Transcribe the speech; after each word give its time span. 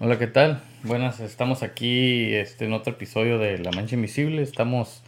Hola, 0.00 0.16
¿qué 0.16 0.28
tal? 0.28 0.62
Buenas, 0.84 1.18
estamos 1.18 1.64
aquí 1.64 2.32
este, 2.32 2.66
en 2.66 2.72
otro 2.72 2.92
episodio 2.92 3.40
de 3.40 3.58
La 3.58 3.72
Mancha 3.72 3.96
Invisible. 3.96 4.42
Estamos 4.42 5.02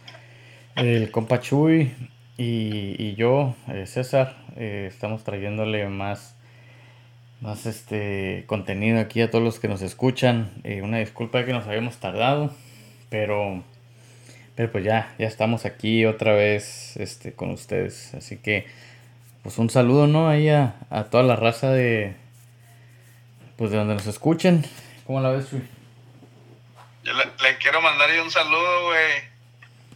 el 0.75 1.11
compa 1.11 1.39
Chuy 1.39 1.93
y, 2.37 3.15
yo, 3.15 3.55
eh, 3.69 3.85
César, 3.87 4.35
eh, 4.57 4.87
estamos 4.89 5.23
trayéndole 5.23 5.87
más, 5.87 6.35
más 7.39 7.65
este 7.67 8.43
contenido 8.47 8.99
aquí 8.99 9.21
a 9.21 9.31
todos 9.31 9.41
los 9.41 9.61
que 9.61 9.69
nos 9.69 9.81
escuchan. 9.81 10.51
Eh, 10.65 10.81
una 10.81 10.97
disculpa 10.97 11.45
que 11.45 11.53
nos 11.53 11.67
habíamos 11.67 11.95
tardado, 11.95 12.51
pero, 13.09 13.63
pero 14.55 14.73
pues 14.73 14.83
ya, 14.83 15.15
ya 15.17 15.27
estamos 15.27 15.63
aquí 15.63 16.03
otra 16.03 16.33
vez 16.33 16.97
este, 16.97 17.31
con 17.31 17.51
ustedes. 17.51 18.13
Así 18.13 18.35
que, 18.35 18.65
pues 19.41 19.57
un 19.57 19.69
saludo, 19.69 20.07
¿no? 20.07 20.27
Ahí 20.27 20.49
a 20.49 21.07
toda 21.09 21.23
la 21.23 21.37
raza 21.37 21.71
de, 21.71 22.15
pues 23.57 23.71
de 23.71 23.77
donde 23.77 23.95
nos 23.95 24.07
escuchen. 24.07 24.65
¿Cómo 25.05 25.19
la 25.21 25.29
ves, 25.29 25.49
Chuy? 25.49 25.67
Yo 27.03 27.13
le, 27.13 27.25
le 27.25 27.57
quiero 27.57 27.81
mandar 27.81 28.09
un 28.21 28.29
saludo, 28.31 28.85
güey, 28.85 29.11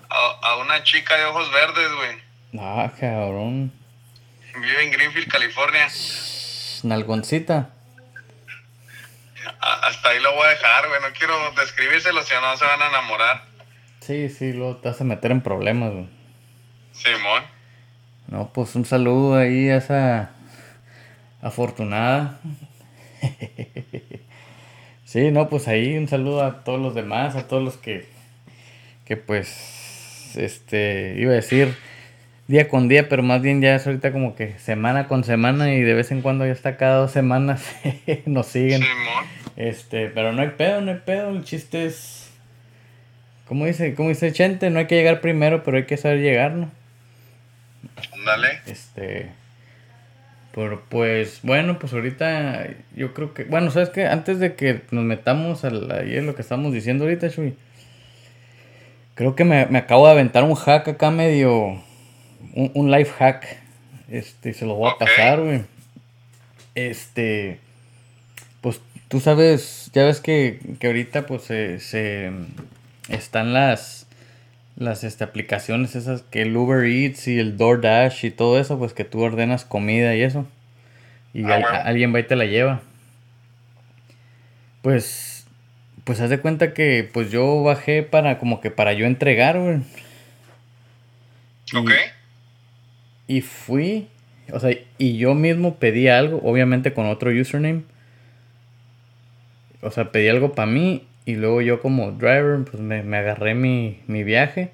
a, 0.10 0.48
a 0.50 0.58
una 0.58 0.84
chica 0.84 1.16
de 1.18 1.26
ojos 1.26 1.52
verdes, 1.52 1.92
güey. 1.96 2.18
Ah, 2.60 2.92
cabrón. 3.00 3.72
Vive 4.56 4.84
en 4.84 4.92
Greenfield, 4.92 5.28
California. 5.30 5.88
Nalgoncita. 6.84 7.70
A- 9.62 9.88
hasta 9.88 10.10
ahí 10.10 10.20
lo 10.22 10.34
voy 10.34 10.46
a 10.46 10.50
dejar, 10.50 10.88
güey. 10.88 11.02
No 11.02 11.08
quiero 11.18 11.52
describírselo, 11.52 12.24
si 12.24 12.34
no 12.36 12.56
se 12.58 12.66
van 12.66 12.82
a 12.82 12.88
enamorar. 12.90 13.44
Sí, 14.02 14.30
sí, 14.30 14.54
luego 14.54 14.78
te 14.78 14.90
a 14.90 15.04
meter 15.04 15.32
en 15.32 15.42
problemas, 15.42 15.92
güey. 15.92 16.08
Simón. 16.94 17.44
No, 18.28 18.50
pues 18.54 18.74
un 18.76 18.86
saludo 18.86 19.38
ahí 19.38 19.70
a 19.70 19.78
esa 19.78 20.32
afortunada. 21.42 22.40
Sí, 25.06 25.32
no, 25.32 25.48
pues 25.50 25.68
ahí 25.68 25.96
un 25.98 26.08
saludo 26.08 26.44
a 26.44 26.64
todos 26.64 26.82
los 26.82 26.96
demás, 26.96 27.36
a 27.36 27.48
todos 27.48 27.64
los 27.64 27.78
que, 27.78 28.06
que 29.06 29.16
pues, 29.16 30.34
este, 30.36 31.16
iba 31.18 31.32
a 31.32 31.36
decir 31.36 31.76
día 32.48 32.68
con 32.68 32.88
día, 32.88 33.08
pero 33.08 33.24
más 33.24 33.42
bien 33.42 33.62
ya 33.62 33.76
es 33.76 33.86
ahorita 33.86 34.12
como 34.12 34.36
que 34.36 34.58
semana 34.60 35.08
con 35.08 35.24
semana 35.24 35.74
y 35.74 35.82
de 35.82 35.94
vez 35.94 36.12
en 36.12 36.22
cuando 36.22 36.46
ya 36.46 36.52
está 36.52 36.76
cada 36.76 36.98
dos 36.98 37.12
semanas 37.12 37.64
nos 38.26 38.48
siguen. 38.48 38.82
Este, 39.56 40.08
pero 40.08 40.34
no 40.34 40.42
hay 40.42 40.50
pedo, 40.50 40.82
no 40.82 40.92
hay 40.92 41.00
pedo, 41.06 41.30
el 41.30 41.44
chiste 41.46 41.86
es, 41.86 42.32
como 43.48 43.68
dice, 43.68 43.94
como 43.94 44.10
dice 44.10 44.34
Chente, 44.34 44.72
no 44.72 44.80
hay 44.80 44.88
que 44.88 44.96
llegar 44.96 45.22
primero, 45.22 45.64
pero 45.64 45.78
hay 45.78 45.86
que 45.86 45.98
saber 45.98 46.20
llegar, 46.20 46.54
¿no? 46.54 46.72
Ándale. 48.12 48.60
Este. 48.66 49.45
Pero 50.56 50.82
pues, 50.88 51.42
bueno, 51.44 51.78
pues 51.80 51.92
ahorita 51.92 52.70
yo 52.96 53.14
creo 53.14 53.34
que. 53.34 53.44
Bueno, 53.44 53.72
¿sabes 53.72 53.90
qué? 53.90 54.06
Antes 54.06 54.40
de 54.40 54.56
que 54.56 54.84
nos 54.90 55.04
metamos 55.04 55.66
ahí 55.66 56.16
en 56.16 56.26
lo 56.26 56.34
que 56.34 56.42
estamos 56.42 56.72
diciendo 56.72 57.04
ahorita, 57.04 57.28
Shui. 57.28 57.58
Creo 59.16 59.36
que 59.36 59.44
me, 59.44 59.66
me 59.66 59.80
acabo 59.80 60.06
de 60.06 60.14
aventar 60.14 60.46
un 60.46 60.56
hack 60.56 60.88
acá 60.88 61.12
medio. 61.12 61.84
Un, 62.54 62.72
un 62.74 62.90
life 62.90 63.12
hack. 63.20 63.46
Este, 64.08 64.54
se 64.54 64.66
lo 64.66 64.76
voy 64.76 64.92
a 64.92 64.98
pasar, 64.98 65.42
güey. 65.42 65.64
Este. 66.74 67.60
Pues 68.62 68.80
tú 69.10 69.20
sabes, 69.20 69.92
ya 69.94 70.06
ves 70.06 70.22
que, 70.22 70.62
que 70.80 70.88
ahorita 70.88 71.26
pues 71.26 71.42
se, 71.42 71.82
se 71.82 72.32
están 73.10 73.52
las 73.52 74.05
las 74.78 75.04
este, 75.04 75.24
aplicaciones 75.24 75.96
esas 75.96 76.22
que 76.24 76.42
el 76.42 76.56
Uber 76.56 76.84
Eats 76.86 77.28
y 77.28 77.40
el 77.40 77.58
DoorDash 77.58 78.26
y 78.26 78.32
todo 78.32 78.60
eso, 78.60 78.78
pues 78.78 78.94
que 78.94 79.06
tú 79.06 79.22
ordenas 79.22 79.64
comida 79.66 80.16
y 80.16 80.22
eso. 80.22 80.46
Y 81.34 81.44
Ah, 81.46 81.56
al- 81.56 81.88
alguien 81.88 82.14
va 82.14 82.20
y 82.20 82.24
te 82.24 82.36
la 82.36 82.46
lleva. 82.46 82.82
Pues, 84.82 85.46
pues 86.04 86.20
haz 86.22 86.30
de 86.30 86.40
cuenta 86.40 86.74
que 86.74 87.10
pues 87.12 87.32
yo 87.32 87.64
bajé 87.64 88.04
para 88.04 88.38
como 88.38 88.62
que 88.62 88.72
para 88.72 88.94
yo 88.94 89.06
entregar, 89.06 89.58
güey. 89.60 89.80
Y- 91.72 91.78
Ok. 91.78 91.92
Y 93.28 93.42
fui, 93.42 94.08
o 94.52 94.60
sea, 94.60 94.78
y 95.00 95.18
yo 95.18 95.34
mismo 95.34 95.76
pedí 95.78 96.08
algo, 96.10 96.40
obviamente 96.44 96.94
con 96.94 97.08
otro 97.08 97.32
username. 97.32 97.84
O 99.82 99.90
sea, 99.90 100.12
pedí 100.12 100.28
algo 100.28 100.54
para 100.54 100.68
mí 100.72 101.08
y 101.26 101.36
luego 101.36 101.62
yo 101.62 101.82
como 101.82 102.12
driver, 102.12 102.64
pues 102.64 102.82
me, 102.82 103.02
me 103.02 103.18
agarré 103.18 103.56
mi, 103.56 104.02
mi 104.06 104.24
viaje. 104.24 104.72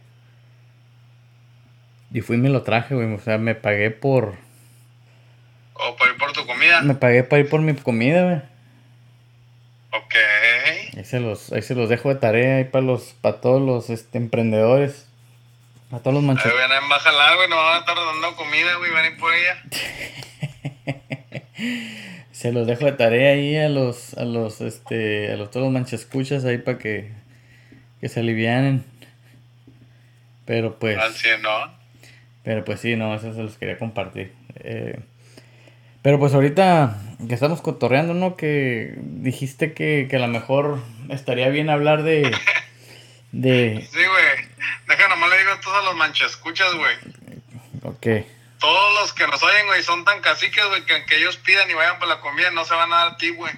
Y 2.14 2.20
fui 2.22 2.36
y 2.36 2.40
me 2.40 2.50
lo 2.50 2.64
traje, 2.64 2.94
güey. 2.94 3.14
O 3.14 3.20
sea, 3.20 3.38
me 3.38 3.56
pagué 3.56 3.90
por... 3.90 4.36
O 5.74 5.96
por 5.96 6.10
ir 6.10 6.18
por 6.18 6.34
tu 6.34 6.46
comida. 6.46 6.82
Me 6.82 6.94
pagué 6.94 7.24
para 7.24 7.40
ir 7.40 7.50
por 7.50 7.62
mi 7.62 7.74
comida, 7.74 8.24
güey. 8.24 8.42
Ok. 9.94 10.16
Ahí 10.98 11.06
se 11.06 11.22
los, 11.22 11.54
ahí 11.54 11.62
se 11.62 11.74
los 11.74 11.88
dejo 11.88 12.10
de 12.10 12.16
tarea 12.16 12.58
ahí 12.58 12.66
para 12.66 12.84
los, 12.84 13.14
para 13.22 13.40
todos 13.40 13.62
los 13.62 13.90
este, 13.90 14.18
emprendedores. 14.18 15.08
A 15.92 16.00
todos 16.00 16.14
los 16.14 16.24
vienen, 16.24 16.90
bájala, 16.90 17.36
güey. 17.36 17.50
No 17.50 17.56
van 17.56 17.76
a 17.76 17.80
estar 17.80 17.96
dando 17.96 18.36
comida, 18.36 18.76
güey. 18.76 18.92
Van 18.92 19.06
a 19.06 19.08
ir 19.08 19.18
por 19.18 19.34
ella. 19.34 19.64
Se 22.42 22.52
los 22.52 22.66
dejo 22.66 22.86
de 22.86 22.94
tarea 22.94 23.34
ahí 23.34 23.56
a 23.56 23.70
los, 23.70 24.16
a 24.16 24.26
los, 24.26 24.62
este, 24.62 25.32
a 25.32 25.36
los 25.36 25.52
todos 25.52 25.66
los 25.66 25.72
manchescuchas 25.72 26.44
ahí 26.44 26.58
para 26.58 26.80
que, 26.80 27.12
que 28.00 28.10
se 28.10 28.20
alivianen. 28.22 28.84
Pero 30.48 30.80
pues, 30.80 30.98
Al 30.98 31.14
100, 31.14 31.44
¿no? 31.44 31.72
pero 32.44 32.66
pues 32.66 32.80
sí, 32.80 32.96
no, 32.96 33.14
eso 33.14 33.32
se 33.36 33.44
los 33.44 33.60
quería 33.60 33.78
compartir. 33.78 34.34
Eh, 34.56 35.00
pero 36.02 36.18
pues 36.18 36.34
ahorita 36.34 36.98
que 37.28 37.36
estamos 37.36 37.62
cotorreando, 37.62 38.16
¿no? 38.16 38.36
Que 38.36 38.96
dijiste 38.98 39.74
que, 39.74 40.08
que 40.10 40.16
a 40.16 40.20
lo 40.20 40.28
mejor 40.28 40.82
estaría 41.10 41.50
bien 41.50 41.70
hablar 41.70 42.02
de, 42.02 42.36
de, 43.34 43.88
Sí, 43.92 44.00
güey. 44.00 44.48
Deja 44.88 45.08
nomás 45.10 45.30
le 45.30 45.38
digo 45.38 45.52
a 45.52 45.62
todos 45.62 45.86
los 45.86 45.96
manchescuchas, 45.96 46.74
güey. 46.74 46.96
ok, 47.84 48.26
Todos 48.62 48.94
los 49.02 49.14
que 49.14 49.26
nos 49.28 49.42
oyen, 49.42 49.66
güey, 49.66 49.82
son 49.82 50.06
tan 50.06 50.22
caciques, 50.22 50.64
güey, 50.68 50.86
que 50.86 50.94
aunque 50.94 51.18
ellos 51.18 51.36
pidan 51.38 51.70
y 51.70 51.74
vayan 51.74 51.98
por 52.00 52.08
la 52.08 52.20
comida, 52.20 52.52
no 52.52 52.64
se 52.64 52.76
van 52.76 52.94
a 52.94 52.96
dar 52.96 53.08
a 53.14 53.18
ti, 53.18 53.32
güey. 53.32 53.52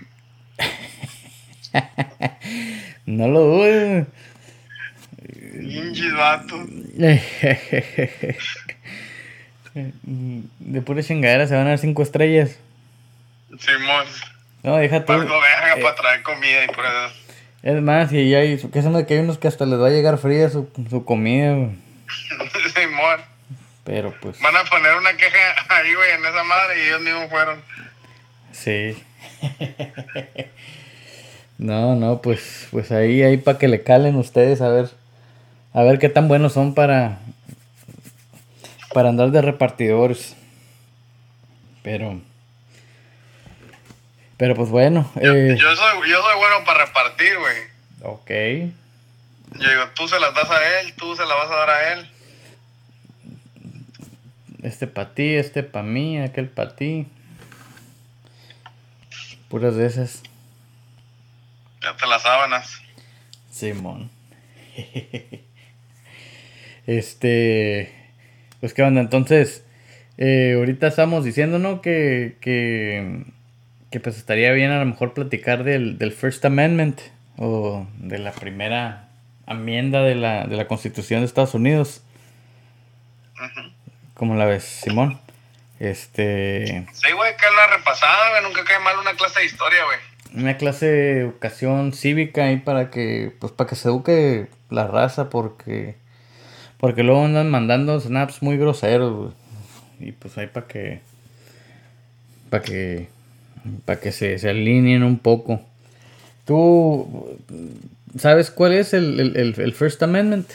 no 3.06 3.28
lo 3.28 3.40
dudes. 3.41 4.08
Pinches 5.53 6.14
vatos. 6.14 6.62
De 9.74 10.81
pura 10.81 11.03
chingadera 11.03 11.47
se 11.47 11.56
van 11.56 11.66
a 11.66 11.72
dar 11.72 11.80
cinco 11.80 12.02
estrellas. 12.03 12.58
Simón. 13.59 14.06
No, 14.62 14.78
deja 14.78 15.03
tú. 15.03 15.12
Algo 15.14 15.40
verga 15.41 15.78
Eh, 15.78 15.81
para 15.81 15.96
traer 15.96 16.24
comida 16.24 16.64
y 16.64 16.68
por 16.68 16.85
eso. 16.85 17.14
Es 17.62 17.81
más, 17.81 18.12
y 18.14 18.34
hay, 18.35 18.58
que 18.58 18.80
hay 18.80 19.20
unos 19.20 19.38
que 19.38 19.47
hasta 19.47 19.66
les 19.66 19.80
va 19.80 19.88
a 19.88 19.91
llegar 19.91 20.18
fría 20.18 20.50
su, 20.50 20.70
su 20.90 21.03
comida, 21.03 21.53
güey. 21.56 21.72
Simón. 22.74 23.33
Pero 23.84 24.14
pues, 24.22 24.40
Van 24.40 24.56
a 24.56 24.64
poner 24.66 24.96
una 24.96 25.16
queja 25.18 25.38
ahí, 25.70 25.94
güey, 25.94 26.12
en 26.12 26.26
esa 26.26 26.44
madre 26.44 26.80
y 26.80 26.88
ellos 26.88 27.02
mismos 27.02 27.30
fueron. 27.30 27.62
sí. 28.52 29.04
No, 31.58 31.96
no, 31.96 32.22
pues, 32.22 32.68
pues 32.72 32.92
ahí, 32.92 33.22
ahí 33.24 33.38
para 33.38 33.58
que 33.58 33.68
le 33.68 33.84
calen 33.84 34.16
ustedes 34.16 34.60
a 34.62 34.70
ver, 34.70 34.90
a 35.74 35.84
ver 35.84 36.00
qué 36.00 36.10
tan 36.10 36.28
buenos 36.28 36.54
son 36.54 36.74
para, 36.74 37.20
para 38.94 39.10
andar 39.10 39.30
de 39.32 39.42
repartidores. 39.42 40.36
Pero, 41.84 42.20
pero 44.38 44.56
pues 44.56 44.70
bueno, 44.70 45.10
eh, 45.16 45.56
Yo 45.58 45.76
soy, 45.76 46.10
yo 46.10 46.22
soy 46.22 46.38
bueno 46.38 46.66
para 46.66 46.86
repartir, 46.86 47.38
güey. 47.38 47.58
ok. 48.02 48.30
Yo 49.60 49.70
digo, 49.70 49.84
tú 49.96 50.08
se 50.08 50.20
las 50.20 50.34
das 50.34 50.50
a 50.50 50.80
él, 50.80 50.94
tú 50.96 51.16
se 51.16 51.26
las 51.26 51.38
vas 51.38 51.52
a 51.52 51.56
dar 51.56 51.70
a 51.70 51.94
él. 51.94 52.10
Este 54.63 54.88
para 54.88 55.13
ti, 55.13 55.35
este 55.35 55.62
para 55.62 55.85
mí, 55.85 56.19
aquel 56.19 56.47
para 56.47 56.75
ti. 56.75 57.06
Puras 59.50 59.75
de 59.75 59.85
esas. 59.85 60.24
Ya 61.81 61.96
te 61.97 62.08
las 62.08 62.22
sábanas. 62.23 62.82
Simón. 63.52 64.09
este. 66.88 67.93
Pues 68.61 68.73
qué 68.73 68.84
onda, 68.84 69.02
entonces. 69.02 69.66
eh, 70.17 70.53
ahorita 70.58 70.88
estamos 70.88 71.26
diciendo, 71.26 71.59
¿no? 71.59 71.82
Que, 71.82 72.38
que. 72.40 73.26
Que 73.91 73.99
pues 73.99 74.17
estaría 74.17 74.52
bien 74.53 74.72
a 74.72 74.79
lo 74.79 74.85
mejor 74.85 75.14
platicar 75.14 75.64
del, 75.64 75.97
del 75.97 76.14
First 76.14 76.46
Amendment. 76.46 76.99
O 77.38 77.85
de 77.97 78.20
la 78.20 78.32
primera 78.32 79.09
enmienda 79.47 80.03
de 80.03 80.16
la, 80.16 80.47
de 80.47 80.55
la 80.55 80.67
Constitución 80.67 81.20
de 81.20 81.26
Estados 81.26 81.53
Unidos. 81.53 82.02
¿Cómo 84.14 84.36
la 84.36 84.46
ves, 84.46 84.64
Simón? 84.64 85.20
Este. 85.80 86.86
Sí, 86.94 87.12
güey, 87.14 87.36
que 87.36 87.46
es 87.46 87.52
la 87.56 87.76
repasada, 87.76 88.30
güey. 88.32 88.44
Nunca 88.44 88.64
cae 88.64 88.80
mal 88.80 88.98
una 89.00 89.14
clase 89.14 89.40
de 89.40 89.46
historia, 89.46 89.80
güey. 89.86 90.42
una 90.42 90.58
clase 90.58 90.86
de 90.86 91.20
educación 91.22 91.94
cívica 91.94 92.46
ahí 92.46 92.58
para 92.58 92.90
que 92.90 93.34
pues 93.40 93.52
para 93.52 93.70
que 93.70 93.76
se 93.76 93.88
eduque 93.88 94.48
la 94.70 94.88
raza 94.88 95.30
porque 95.30 95.96
porque 96.78 97.04
luego 97.04 97.26
andan 97.26 97.52
mandando 97.52 98.00
snaps 98.00 98.42
muy 98.42 98.58
groseros 98.58 99.14
güey. 99.16 99.34
y 100.10 100.12
pues 100.14 100.38
ahí 100.38 100.48
para 100.48 100.68
que 100.68 101.02
para 102.50 102.64
que 102.64 103.10
para 103.86 104.00
que 104.00 104.12
se, 104.12 104.40
se 104.40 104.50
alineen 104.50 105.04
un 105.04 105.20
poco 105.20 105.62
¿Tú 106.46 107.40
sabes 108.18 108.52
cuál 108.52 108.74
es 108.74 108.94
el, 108.94 109.20
el, 109.20 109.56
el 109.58 109.74
First 109.74 110.04
Amendment? 110.04 110.50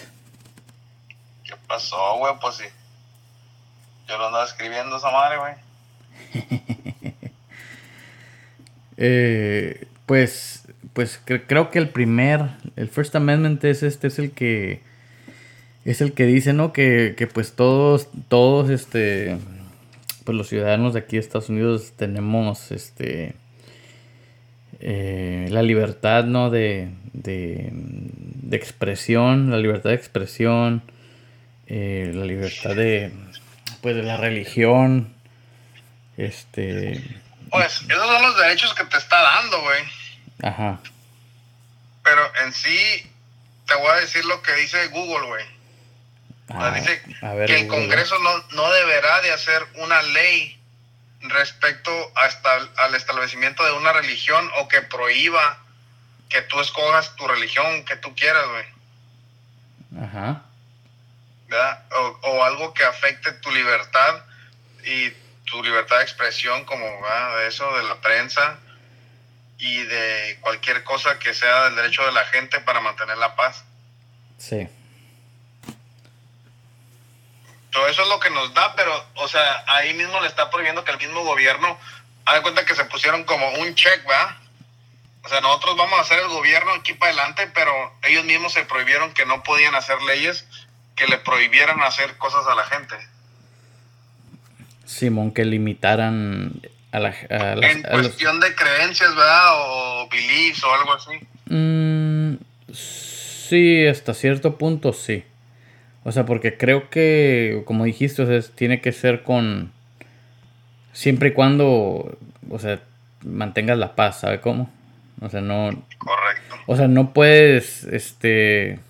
¿Qué 1.44 1.54
pasó, 1.66 2.18
güey? 2.18 2.34
Pues 2.40 2.56
sí. 2.56 2.64
Yo 4.08 4.16
lo 4.16 4.26
andaba 4.26 4.44
escribiendo 4.44 4.96
esa 4.96 5.10
madre, 5.10 5.36
güey. 5.38 5.54
eh, 8.96 9.86
pues, 10.06 10.66
pues 10.94 11.20
creo 11.24 11.70
que 11.70 11.78
el 11.78 11.90
primer, 11.90 12.46
el 12.76 12.88
First 12.88 13.14
Amendment 13.16 13.62
es 13.64 13.82
este, 13.82 14.06
es 14.06 14.18
el 14.18 14.30
que, 14.30 14.80
es 15.84 16.00
el 16.00 16.14
que 16.14 16.24
dice, 16.24 16.54
¿no? 16.54 16.72
Que, 16.72 17.14
que 17.18 17.26
pues 17.26 17.52
todos, 17.52 18.08
todos, 18.28 18.70
este, 18.70 19.36
pues 20.24 20.38
los 20.38 20.48
ciudadanos 20.48 20.94
de 20.94 21.00
aquí 21.00 21.16
de 21.16 21.20
Estados 21.20 21.50
Unidos 21.50 21.92
tenemos, 21.94 22.72
este, 22.72 23.34
eh, 24.80 25.48
la 25.50 25.62
libertad, 25.62 26.24
¿no? 26.24 26.48
De, 26.48 26.88
de, 27.12 27.68
de, 27.72 28.56
expresión, 28.56 29.50
la 29.50 29.58
libertad 29.58 29.90
de 29.90 29.96
expresión, 29.96 30.82
eh, 31.66 32.12
la 32.14 32.24
libertad 32.24 32.74
de, 32.74 33.12
pues, 33.80 33.96
de 33.96 34.02
la 34.02 34.16
religión, 34.16 35.14
este... 36.16 37.02
Pues 37.50 37.82
esos 37.88 38.06
son 38.06 38.22
los 38.22 38.36
derechos 38.38 38.74
que 38.74 38.84
te 38.84 38.98
está 38.98 39.22
dando, 39.22 39.60
güey. 39.62 39.82
Ajá. 40.42 40.78
Pero 42.02 42.32
en 42.44 42.52
sí, 42.52 43.10
te 43.66 43.74
voy 43.74 43.88
a 43.88 44.00
decir 44.00 44.24
lo 44.24 44.42
que 44.42 44.52
dice 44.54 44.88
Google, 44.88 45.26
güey. 45.26 45.44
Ah, 46.50 46.72
dice 46.74 47.02
que 47.46 47.60
el 47.60 47.68
Congreso 47.68 48.18
no, 48.20 48.30
no 48.52 48.70
deberá 48.72 49.20
de 49.20 49.32
hacer 49.32 49.66
una 49.74 50.00
ley 50.02 50.58
respecto 51.20 51.90
hasta 52.14 52.68
al 52.76 52.94
establecimiento 52.94 53.64
de 53.64 53.72
una 53.72 53.92
religión 53.92 54.50
o 54.58 54.68
que 54.68 54.80
prohíba 54.82 55.58
que 56.28 56.42
tú 56.42 56.60
escogas 56.60 57.14
tu 57.16 57.26
religión 57.26 57.84
que 57.84 57.96
tú 57.96 58.14
quieras, 58.14 58.44
güey. 58.48 60.04
Ajá. 60.04 60.42
¿Verdad? 61.48 61.84
O, 61.92 62.18
o, 62.22 62.44
algo 62.44 62.74
que 62.74 62.84
afecte 62.84 63.32
tu 63.32 63.50
libertad 63.50 64.22
y 64.84 65.10
tu 65.44 65.62
libertad 65.62 65.96
de 65.96 66.02
expresión, 66.04 66.64
como 66.64 66.84
de 66.84 67.46
eso, 67.48 67.76
de 67.76 67.82
la 67.84 67.96
prensa 67.96 68.58
y 69.58 69.82
de 69.82 70.38
cualquier 70.40 70.84
cosa 70.84 71.18
que 71.18 71.34
sea 71.34 71.64
del 71.64 71.76
derecho 71.76 72.04
de 72.04 72.12
la 72.12 72.24
gente 72.26 72.60
para 72.60 72.80
mantener 72.80 73.18
la 73.18 73.34
paz. 73.34 73.64
Sí. 74.38 74.68
Todo 77.70 77.88
eso 77.88 78.02
es 78.02 78.08
lo 78.08 78.20
que 78.20 78.30
nos 78.30 78.54
da, 78.54 78.74
pero, 78.76 79.06
o 79.16 79.28
sea, 79.28 79.64
ahí 79.66 79.94
mismo 79.94 80.20
le 80.20 80.28
está 80.28 80.50
prohibiendo 80.50 80.84
que 80.84 80.92
el 80.92 80.98
mismo 80.98 81.24
gobierno, 81.24 81.78
haga 82.24 82.42
cuenta 82.42 82.64
que 82.64 82.74
se 82.74 82.84
pusieron 82.84 83.24
como 83.24 83.48
un 83.50 83.74
check, 83.74 84.06
¿verdad? 84.06 84.36
O 85.24 85.28
sea, 85.28 85.40
nosotros 85.40 85.76
vamos 85.76 85.98
a 85.98 86.02
hacer 86.02 86.18
el 86.20 86.28
gobierno 86.28 86.72
aquí 86.72 86.94
para 86.94 87.12
adelante, 87.12 87.50
pero 87.54 87.98
ellos 88.02 88.24
mismos 88.24 88.52
se 88.52 88.64
prohibieron 88.64 89.12
que 89.12 89.26
no 89.26 89.42
podían 89.42 89.74
hacer 89.74 90.00
leyes 90.02 90.46
que 90.98 91.06
le 91.06 91.18
prohibieran 91.18 91.80
hacer 91.82 92.16
cosas 92.16 92.46
a 92.46 92.54
la 92.54 92.64
gente. 92.64 92.96
Simón, 94.84 95.32
que 95.32 95.44
limitaran 95.44 96.60
a 96.92 96.98
la... 96.98 97.14
A 97.30 97.52
en 97.54 97.82
cuestión 97.82 98.40
de 98.40 98.54
creencias, 98.54 99.14
¿verdad? 99.14 99.50
O 99.52 100.08
beliefs 100.10 100.64
o 100.64 100.74
algo 100.74 100.92
así. 100.94 101.20
Mm, 101.46 102.36
sí, 102.72 103.86
hasta 103.86 104.14
cierto 104.14 104.58
punto 104.58 104.92
sí. 104.92 105.24
O 106.04 106.12
sea, 106.12 106.24
porque 106.24 106.56
creo 106.56 106.88
que, 106.90 107.62
como 107.66 107.84
dijiste, 107.84 108.22
o 108.22 108.26
sea, 108.26 108.40
tiene 108.54 108.80
que 108.80 108.92
ser 108.92 109.22
con... 109.22 109.72
Siempre 110.92 111.28
y 111.28 111.32
cuando, 111.32 112.18
o 112.50 112.58
sea, 112.58 112.80
mantengas 113.22 113.78
la 113.78 113.94
paz, 113.94 114.20
¿sabe 114.20 114.40
cómo? 114.40 114.70
O 115.20 115.28
sea, 115.28 115.42
no... 115.42 115.70
Correcto. 115.98 116.56
O 116.66 116.76
sea, 116.76 116.88
no 116.88 117.12
puedes, 117.12 117.84
este... 117.84 118.80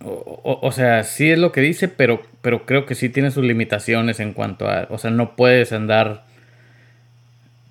O, 0.00 0.70
sea, 0.70 1.02
sí 1.02 1.30
es 1.30 1.38
lo 1.38 1.50
que 1.50 1.60
dice, 1.60 1.88
pero, 1.88 2.22
pero 2.40 2.64
creo 2.66 2.86
que 2.86 2.94
sí 2.94 3.08
tiene 3.08 3.32
sus 3.32 3.44
limitaciones 3.44 4.20
en 4.20 4.32
cuanto 4.32 4.68
a... 4.68 4.86
O 4.90 4.98
sea, 4.98 5.10
no 5.10 5.34
puedes 5.34 5.72
andar 5.72 6.24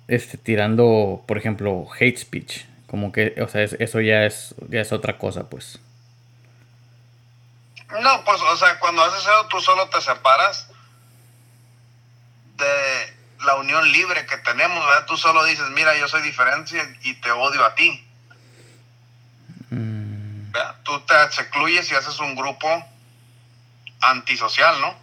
este, 0.08 0.36
tirando, 0.36 1.24
por 1.26 1.38
ejemplo, 1.38 1.86
hate 1.98 2.18
speech. 2.18 2.64
Como 2.86 3.12
que, 3.12 3.34
o 3.42 3.48
sea, 3.48 3.62
eso 3.62 4.00
ya 4.00 4.24
es, 4.24 4.54
ya 4.68 4.80
es 4.80 4.92
otra 4.92 5.16
cosa, 5.18 5.48
pues. 5.48 5.78
No, 8.00 8.24
pues, 8.24 8.40
o 8.42 8.56
sea, 8.56 8.78
cuando 8.78 9.02
haces 9.02 9.22
eso, 9.22 9.46
tú 9.48 9.60
solo 9.60 9.88
te 9.88 10.00
separas 10.00 10.70
de 12.56 13.44
la 13.44 13.54
unión 13.56 13.90
libre 13.92 14.26
que 14.26 14.36
tenemos, 14.38 14.84
¿verdad? 14.84 15.06
Tú 15.06 15.16
solo 15.16 15.44
dices, 15.44 15.68
mira, 15.70 15.96
yo 15.96 16.08
soy 16.08 16.22
diferente 16.22 16.76
y 17.02 17.14
te 17.14 17.30
odio 17.30 17.64
a 17.64 17.74
ti. 17.74 18.07
Tú 20.82 21.00
te 21.00 21.14
excluyes 21.24 21.90
y 21.90 21.94
haces 21.94 22.18
un 22.20 22.34
grupo 22.34 22.86
antisocial, 24.00 24.80
¿no? 24.80 24.96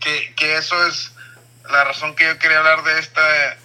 Que, 0.00 0.34
que 0.34 0.56
eso 0.56 0.86
es 0.86 1.12
la 1.70 1.84
razón 1.84 2.14
que 2.16 2.24
yo 2.24 2.38
quería 2.38 2.58
hablar 2.58 2.82
de 2.82 2.98
esta, 2.98 3.56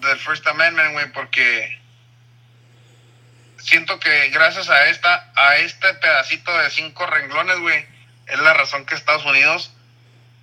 del 0.00 0.18
First 0.18 0.46
Amendment, 0.46 0.92
güey, 0.92 1.12
porque 1.12 1.80
siento 3.58 4.00
que 4.00 4.28
gracias 4.30 4.70
a 4.70 4.88
esta, 4.88 5.30
a 5.36 5.56
este 5.56 5.94
pedacito 5.94 6.56
de 6.58 6.70
cinco 6.70 7.06
renglones, 7.06 7.58
güey, 7.58 7.86
es 8.26 8.38
la 8.38 8.54
razón 8.54 8.86
que 8.86 8.94
Estados 8.94 9.24
Unidos 9.24 9.72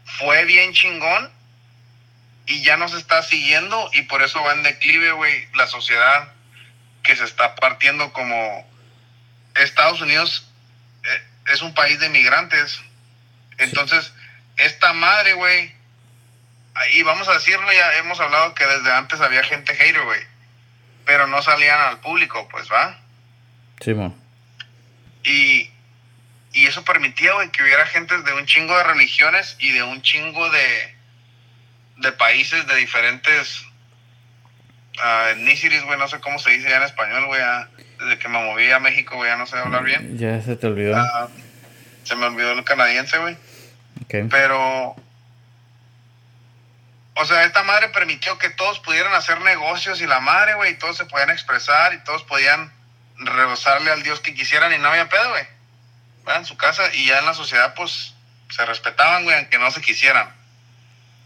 fue 0.05 0.45
bien 0.45 0.73
chingón 0.73 1.31
y 2.45 2.63
ya 2.63 2.77
nos 2.77 2.93
está 2.93 3.23
siguiendo 3.23 3.89
y 3.93 4.03
por 4.03 4.21
eso 4.21 4.43
va 4.43 4.53
en 4.53 4.63
declive, 4.63 5.11
güey, 5.11 5.47
la 5.53 5.67
sociedad 5.67 6.31
que 7.03 7.15
se 7.15 7.23
está 7.23 7.55
partiendo 7.55 8.13
como 8.13 8.67
Estados 9.57 10.01
Unidos 10.01 10.47
eh, 11.03 11.23
es 11.47 11.61
un 11.61 11.73
país 11.73 11.99
de 11.99 12.09
migrantes. 12.09 12.79
Entonces, 13.57 14.13
esta 14.57 14.93
madre, 14.93 15.33
güey, 15.33 15.73
ahí 16.75 17.03
vamos 17.03 17.27
a 17.27 17.33
decirlo, 17.33 17.71
ya 17.71 17.95
hemos 17.97 18.19
hablado 18.19 18.53
que 18.53 18.65
desde 18.65 18.91
antes 18.91 19.19
había 19.21 19.43
gente 19.43 19.75
hater, 19.75 20.03
güey, 20.03 20.21
pero 21.05 21.27
no 21.27 21.41
salían 21.41 21.79
al 21.79 21.99
público, 21.99 22.47
pues, 22.49 22.71
¿va? 22.71 22.99
Sí, 23.81 23.93
Y, 25.23 25.71
y 26.53 26.67
eso 26.67 26.83
permitía, 26.83 27.33
güey, 27.33 27.49
que 27.49 27.63
hubiera 27.63 27.85
gente 27.87 28.17
de 28.21 28.33
un 28.33 28.45
chingo 28.45 28.77
de 28.77 28.83
religiones 28.83 29.55
y 29.59 29.71
de 29.71 29.83
un 29.83 30.01
chingo 30.01 30.49
de, 30.49 30.95
de 31.97 32.11
países 32.11 32.65
de 32.67 32.75
diferentes 32.75 33.67
uh, 34.97 35.85
güey, 35.85 35.99
no 35.99 36.07
sé 36.07 36.19
cómo 36.19 36.39
se 36.39 36.51
dice 36.51 36.69
ya 36.69 36.77
en 36.77 36.83
español, 36.83 37.25
güey, 37.27 37.41
desde 37.99 38.19
que 38.19 38.27
me 38.27 38.39
moví 38.39 38.71
a 38.71 38.79
México, 38.79 39.15
güey, 39.15 39.29
ya 39.29 39.37
no 39.37 39.47
sé 39.47 39.57
hablar 39.57 39.83
bien. 39.83 40.17
Ya 40.17 40.41
se 40.41 40.55
te 40.55 40.67
olvidó. 40.67 40.95
Ah, 40.95 41.27
se 42.03 42.15
me 42.15 42.25
olvidó 42.25 42.51
el 42.53 42.63
canadiense, 42.63 43.17
güey. 43.17 43.37
Pero, 44.07 44.95
o 47.15 47.25
sea, 47.25 47.43
esta 47.43 47.63
madre 47.63 47.89
permitió 47.89 48.37
que 48.37 48.49
todos 48.51 48.79
pudieran 48.79 49.13
hacer 49.13 49.41
negocios 49.41 50.01
y 50.01 50.07
la 50.07 50.19
madre, 50.19 50.53
güey, 50.55 50.73
y 50.73 50.77
todos 50.77 50.97
se 50.97 51.05
podían 51.05 51.31
expresar 51.31 51.93
y 51.93 52.03
todos 52.03 52.23
podían 52.23 52.71
rebosarle 53.17 53.91
al 53.91 54.03
Dios 54.03 54.19
que 54.19 54.35
quisieran 54.35 54.73
y 54.73 54.77
no 54.77 54.89
había 54.89 55.09
pedo, 55.09 55.29
güey. 55.29 55.43
En 56.35 56.45
su 56.45 56.57
casa 56.57 56.83
y 56.93 57.05
ya 57.05 57.19
en 57.19 57.25
la 57.25 57.33
sociedad, 57.33 57.73
pues, 57.73 58.13
se 58.49 58.65
respetaban, 58.65 59.23
güey, 59.23 59.37
aunque 59.37 59.57
no 59.57 59.71
se 59.71 59.81
quisieran. 59.81 60.29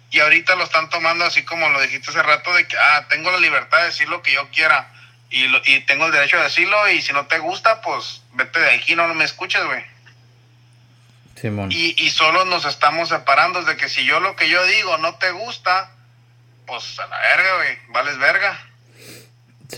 Y 0.10 0.20
ahorita 0.20 0.56
lo 0.56 0.64
están 0.64 0.90
tomando 0.90 1.26
así 1.26 1.44
como 1.44 1.70
lo 1.70 1.82
dijiste 1.82 2.10
hace 2.10 2.24
rato, 2.24 2.54
de 2.54 2.68
que, 2.68 2.78
ah, 2.78 3.06
tengo 3.10 3.32
la 3.32 3.40
libertad 3.40 3.80
de 3.80 3.86
decir 3.86 4.10
lo 4.10 4.22
que 4.22 4.34
yo 4.34 4.50
quiera 4.50 4.91
y, 5.32 5.46
y 5.66 5.80
tengo 5.82 6.06
el 6.06 6.12
derecho 6.12 6.38
de 6.38 6.44
decirlo 6.44 6.90
y 6.90 7.02
si 7.02 7.14
no 7.14 7.26
te 7.26 7.40
gusta, 7.40 7.82
pues, 7.82 8.22
vete 8.34 8.60
de 8.60 8.72
aquí, 8.72 8.96
no, 8.96 9.08
no 9.08 9.14
me 9.14 9.24
escuches, 9.24 9.64
güey. 9.66 9.84
Simón. 11.36 11.72
Y, 11.72 11.96
y 11.98 12.10
solo 12.12 12.46
nos 12.46 12.66
estamos 12.66 13.10
separando 13.10 13.64
de 13.64 13.76
que 13.78 13.90
si 13.90 14.06
yo 14.06 14.20
lo 14.20 14.36
que 14.36 14.50
yo 14.50 14.64
digo 14.66 14.98
no 14.98 15.16
te 15.16 15.32
gusta, 15.32 15.92
pues 16.68 17.00
a 17.00 17.08
la 17.08 17.18
verga, 17.18 17.56
güey, 17.56 17.78
vales 17.90 18.18
verga 18.20 18.60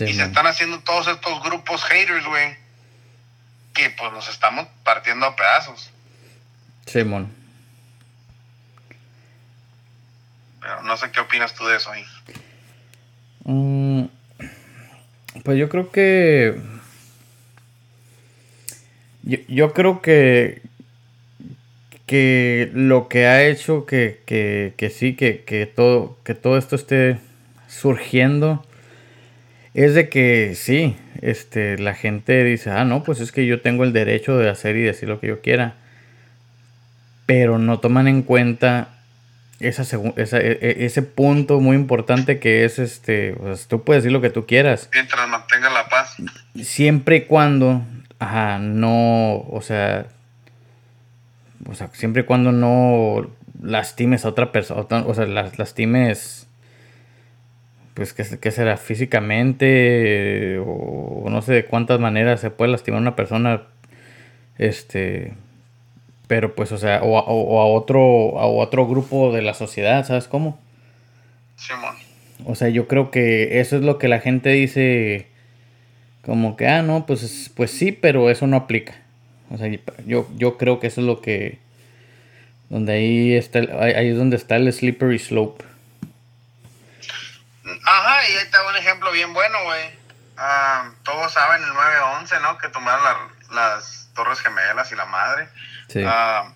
y 0.00 0.12
se 0.12 0.24
están 0.24 0.46
haciendo 0.46 0.80
todos 0.80 1.06
estos 1.06 1.42
grupos 1.42 1.84
haters, 1.84 2.26
güey, 2.26 2.56
que 3.72 3.90
pues 3.90 4.12
nos 4.12 4.28
estamos 4.28 4.66
partiendo 4.82 5.26
a 5.26 5.36
pedazos. 5.36 5.90
Simón. 6.86 7.32
Pero 10.60 10.82
no 10.82 10.96
sé 10.96 11.10
qué 11.12 11.20
opinas 11.20 11.54
tú 11.54 11.64
de 11.66 11.76
eso 11.76 11.90
ahí. 11.90 12.04
Mm, 13.44 13.83
pues 15.42 15.58
yo 15.58 15.68
creo 15.68 15.90
que. 15.90 16.54
Yo, 19.48 19.72
creo 19.72 20.02
que. 20.02 20.62
Que 22.06 22.70
lo 22.74 23.08
que 23.08 23.26
ha 23.26 23.46
hecho 23.46 23.86
que, 23.86 24.20
que, 24.26 24.74
que 24.76 24.90
sí, 24.90 25.16
que, 25.16 25.42
que, 25.44 25.64
todo, 25.64 26.18
que 26.22 26.34
todo 26.34 26.58
esto 26.58 26.76
esté 26.76 27.18
surgiendo 27.66 28.62
es 29.74 29.94
de 29.94 30.08
que 30.08 30.54
sí, 30.54 30.96
este, 31.20 31.78
la 31.78 31.94
gente 31.94 32.44
dice, 32.44 32.70
ah, 32.70 32.84
no, 32.84 33.02
pues 33.02 33.20
es 33.20 33.32
que 33.32 33.44
yo 33.46 33.60
tengo 33.60 33.82
el 33.82 33.92
derecho 33.92 34.38
de 34.38 34.48
hacer 34.48 34.76
y 34.76 34.82
decir 34.82 35.08
lo 35.08 35.18
que 35.18 35.26
yo 35.26 35.40
quiera. 35.40 35.74
Pero 37.26 37.58
no 37.58 37.80
toman 37.80 38.06
en 38.06 38.22
cuenta 38.22 38.93
esa, 39.60 39.82
esa, 40.16 40.40
e, 40.40 40.58
e, 40.60 40.84
ese 40.84 41.02
punto 41.02 41.60
muy 41.60 41.76
importante 41.76 42.38
que 42.38 42.64
es 42.64 42.78
este, 42.78 43.34
pues 43.34 43.68
tú 43.68 43.82
puedes 43.84 44.02
decir 44.02 44.12
lo 44.12 44.20
que 44.20 44.30
tú 44.30 44.46
quieras. 44.46 44.88
Mientras 44.92 45.28
mantenga 45.28 45.70
la 45.70 45.88
paz. 45.88 46.16
Siempre 46.62 47.16
y 47.16 47.20
cuando, 47.22 47.82
ajá, 48.18 48.58
no, 48.58 49.38
o 49.48 49.60
sea, 49.62 50.06
o 51.66 51.74
sea, 51.74 51.88
siempre 51.92 52.22
y 52.22 52.24
cuando 52.24 52.52
no 52.52 53.30
lastimes 53.62 54.24
a 54.24 54.28
otra 54.28 54.52
persona, 54.52 55.04
o 55.06 55.14
sea, 55.14 55.26
las 55.26 55.58
lastimes, 55.58 56.46
pues, 57.94 58.12
¿qué, 58.12 58.50
será? 58.50 58.76
Físicamente, 58.76 60.58
o, 60.58 61.26
no 61.30 61.42
sé 61.42 61.52
de 61.54 61.64
cuántas 61.64 62.00
maneras 62.00 62.40
se 62.40 62.50
puede 62.50 62.72
lastimar 62.72 62.98
a 62.98 63.02
una 63.02 63.16
persona, 63.16 63.62
este, 64.58 65.34
pero 66.26 66.54
pues, 66.54 66.72
o 66.72 66.78
sea, 66.78 67.00
o, 67.02 67.18
a 67.18 67.66
otro, 67.66 68.38
a 68.38 68.46
otro 68.46 68.86
grupo 68.86 69.32
de 69.32 69.42
la 69.42 69.54
sociedad, 69.54 70.06
¿sabes 70.06 70.28
cómo? 70.28 70.60
Simón. 71.56 71.96
O 72.46 72.54
sea, 72.54 72.68
yo 72.68 72.88
creo 72.88 73.10
que 73.10 73.60
eso 73.60 73.76
es 73.76 73.82
lo 73.82 73.98
que 73.98 74.08
la 74.08 74.20
gente 74.20 74.50
dice, 74.50 75.28
como 76.24 76.56
que, 76.56 76.66
ah, 76.68 76.82
no, 76.82 77.06
pues, 77.06 77.50
pues 77.54 77.70
sí, 77.70 77.92
pero 77.92 78.30
eso 78.30 78.46
no 78.46 78.56
aplica. 78.56 78.94
O 79.50 79.58
sea, 79.58 79.68
yo, 80.06 80.28
yo 80.34 80.56
creo 80.56 80.80
que 80.80 80.86
eso 80.86 81.00
es 81.00 81.06
lo 81.06 81.20
que, 81.20 81.60
donde 82.70 82.94
ahí 82.94 83.34
está, 83.34 83.60
ahí 83.80 84.08
es 84.08 84.16
donde 84.16 84.36
está 84.36 84.56
el 84.56 84.72
slippery 84.72 85.18
slope. 85.18 85.64
Ajá, 87.84 88.28
y 88.28 88.32
ahí 88.32 88.38
está 88.38 88.66
un 88.66 88.76
ejemplo 88.76 89.12
bien 89.12 89.32
bueno, 89.34 89.62
güey. 89.64 90.04
Ah, 90.36 90.90
todos 91.04 91.32
saben 91.32 91.62
el 91.62 91.70
9-11, 91.70 92.40
¿no? 92.42 92.58
Que 92.58 92.68
tomaron 92.68 93.30
las 93.52 94.08
Torres 94.14 94.40
Gemelas 94.40 94.90
y 94.90 94.96
la 94.96 95.04
madre. 95.04 95.48
Sí. 95.88 96.02
Ah, 96.06 96.52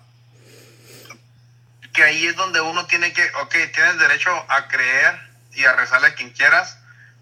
que 1.93 2.03
ahí 2.03 2.27
es 2.27 2.35
donde 2.35 2.61
uno 2.61 2.85
tiene 2.85 3.13
que, 3.13 3.23
ok, 3.41 3.55
tienes 3.73 3.99
derecho 3.99 4.31
a 4.49 4.67
creer 4.67 5.19
y 5.53 5.65
a 5.65 5.73
rezarle 5.73 6.07
a 6.07 6.15
quien 6.15 6.31
quieras, 6.31 6.77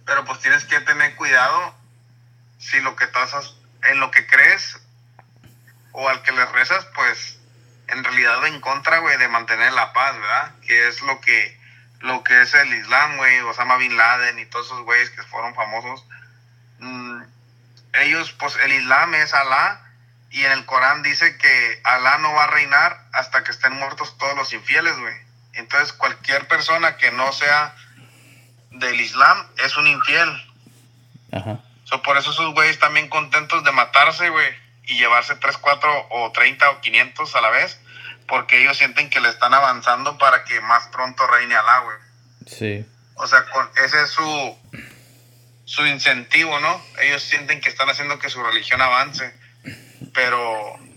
pero 0.05 0.25
pues 0.25 0.39
tienes 0.39 0.65
que 0.65 0.79
tener 0.81 1.15
cuidado 1.15 1.75
si 2.59 2.79
lo 2.81 2.95
que 2.95 3.05
estás 3.05 3.31
en 3.83 3.99
lo 3.99 4.11
que 4.11 4.27
crees 4.27 4.79
o 5.93 6.07
al 6.07 6.21
que 6.23 6.31
le 6.31 6.45
rezas, 6.47 6.85
pues 6.93 7.39
en 7.87 8.03
realidad 8.03 8.45
en 8.45 8.59
contra, 8.59 8.99
güey, 8.99 9.17
de 9.17 9.27
mantener 9.27 9.73
la 9.73 9.93
paz, 9.93 10.19
¿verdad? 10.19 10.51
Que 10.61 10.87
es 10.87 11.01
lo 11.01 11.21
que, 11.21 11.59
lo 12.01 12.23
que 12.23 12.41
es 12.41 12.53
el 12.53 12.73
Islam, 12.73 13.17
güey, 13.17 13.39
Osama 13.41 13.77
Bin 13.77 13.95
Laden 13.95 14.37
y 14.39 14.45
todos 14.45 14.67
esos 14.67 14.83
güeyes 14.83 15.09
que 15.11 15.23
fueron 15.23 15.55
famosos. 15.55 16.05
Mm, 16.79 17.21
ellos, 17.93 18.31
pues 18.33 18.55
el 18.57 18.73
Islam 18.73 19.15
es 19.15 19.33
Alá 19.33 19.86
y 20.29 20.43
en 20.43 20.51
el 20.51 20.65
Corán 20.65 21.03
dice 21.03 21.37
que 21.37 21.81
Alá 21.83 22.17
no 22.17 22.33
va 22.33 22.45
a 22.45 22.47
reinar 22.47 23.07
hasta 23.13 23.43
que 23.43 23.51
estén 23.51 23.73
muertos 23.73 24.17
todos 24.17 24.35
los 24.35 24.51
infieles, 24.53 24.97
güey. 24.97 25.15
Entonces 25.53 25.93
cualquier 25.93 26.47
persona 26.47 26.97
que 26.97 27.11
no 27.11 27.31
sea 27.31 27.75
del 28.71 28.99
Islam 28.99 29.47
es 29.63 29.77
un 29.77 29.87
infiel. 29.87 30.29
Ajá. 31.31 31.59
por 32.03 32.17
eso 32.17 32.31
esos 32.31 32.53
güeyes 32.53 32.79
también 32.79 33.09
contentos 33.09 33.63
de 33.63 33.71
matarse, 33.71 34.29
güey 34.29 34.67
y 34.87 34.97
llevarse 34.97 35.35
3, 35.35 35.57
4 35.57 36.07
o 36.09 36.31
30 36.31 36.69
o 36.71 36.81
500 36.81 37.35
a 37.35 37.41
la 37.41 37.49
vez, 37.49 37.79
porque 38.27 38.61
ellos 38.61 38.77
sienten 38.77 39.09
que 39.09 39.19
le 39.19 39.29
están 39.29 39.53
avanzando 39.53 40.17
para 40.17 40.43
que 40.45 40.59
más 40.61 40.87
pronto 40.87 41.27
reine 41.27 41.55
Alá, 41.55 41.79
güey. 41.79 41.97
Sí. 42.47 42.85
O 43.15 43.27
sea, 43.27 43.45
con, 43.45 43.69
ese 43.83 44.01
es 44.03 44.09
su, 44.09 44.57
su 45.65 45.85
incentivo, 45.85 46.59
¿no? 46.59 46.81
Ellos 47.01 47.21
sienten 47.21 47.59
que 47.59 47.69
están 47.69 47.89
haciendo 47.89 48.17
que 48.17 48.29
su 48.29 48.41
religión 48.41 48.81
avance, 48.81 49.33
pero... 50.17 50.87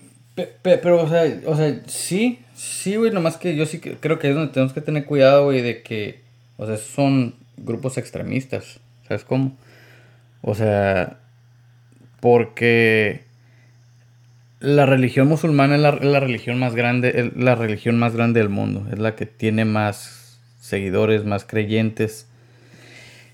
Pero, 0.63 1.03
o 1.03 1.09
sea, 1.09 1.25
o 1.45 1.55
sea, 1.55 1.83
sí, 1.87 2.39
sí, 2.55 2.97
güey, 2.97 3.11
nomás 3.11 3.37
que 3.37 3.55
yo 3.55 3.67
sí 3.67 3.79
creo 3.79 4.19
que 4.19 4.31
es 4.31 4.35
donde 4.35 4.55
tenemos 4.55 4.73
que 4.73 4.81
tener 4.81 5.05
cuidado, 5.05 5.45
güey, 5.45 5.61
de 5.61 5.83
que, 5.83 6.23
o 6.57 6.67
sea, 6.67 6.79
son 6.79 7.35
grupos 7.59 7.99
extremistas, 7.99 8.81
¿sabes 9.07 9.25
cómo? 9.25 9.59
O 10.41 10.55
sea, 10.55 11.19
porque 12.21 13.25
la 14.61 14.87
religión 14.87 15.29
musulmana 15.29 15.75
es 15.75 15.81
la, 15.83 16.21
religión 16.21 16.59
más 16.59 16.75
grande, 16.75 17.13
es 17.15 17.37
la 17.37 17.55
religión 17.55 17.99
más 17.99 18.15
grande 18.15 18.41
del 18.41 18.49
mundo, 18.49 18.87
es 18.91 18.99
la 18.99 19.17
que 19.17 19.27
tiene 19.27 19.67
más 19.67 20.39
seguidores, 20.61 21.25
más 21.25 21.45
creyentes. 21.45 22.27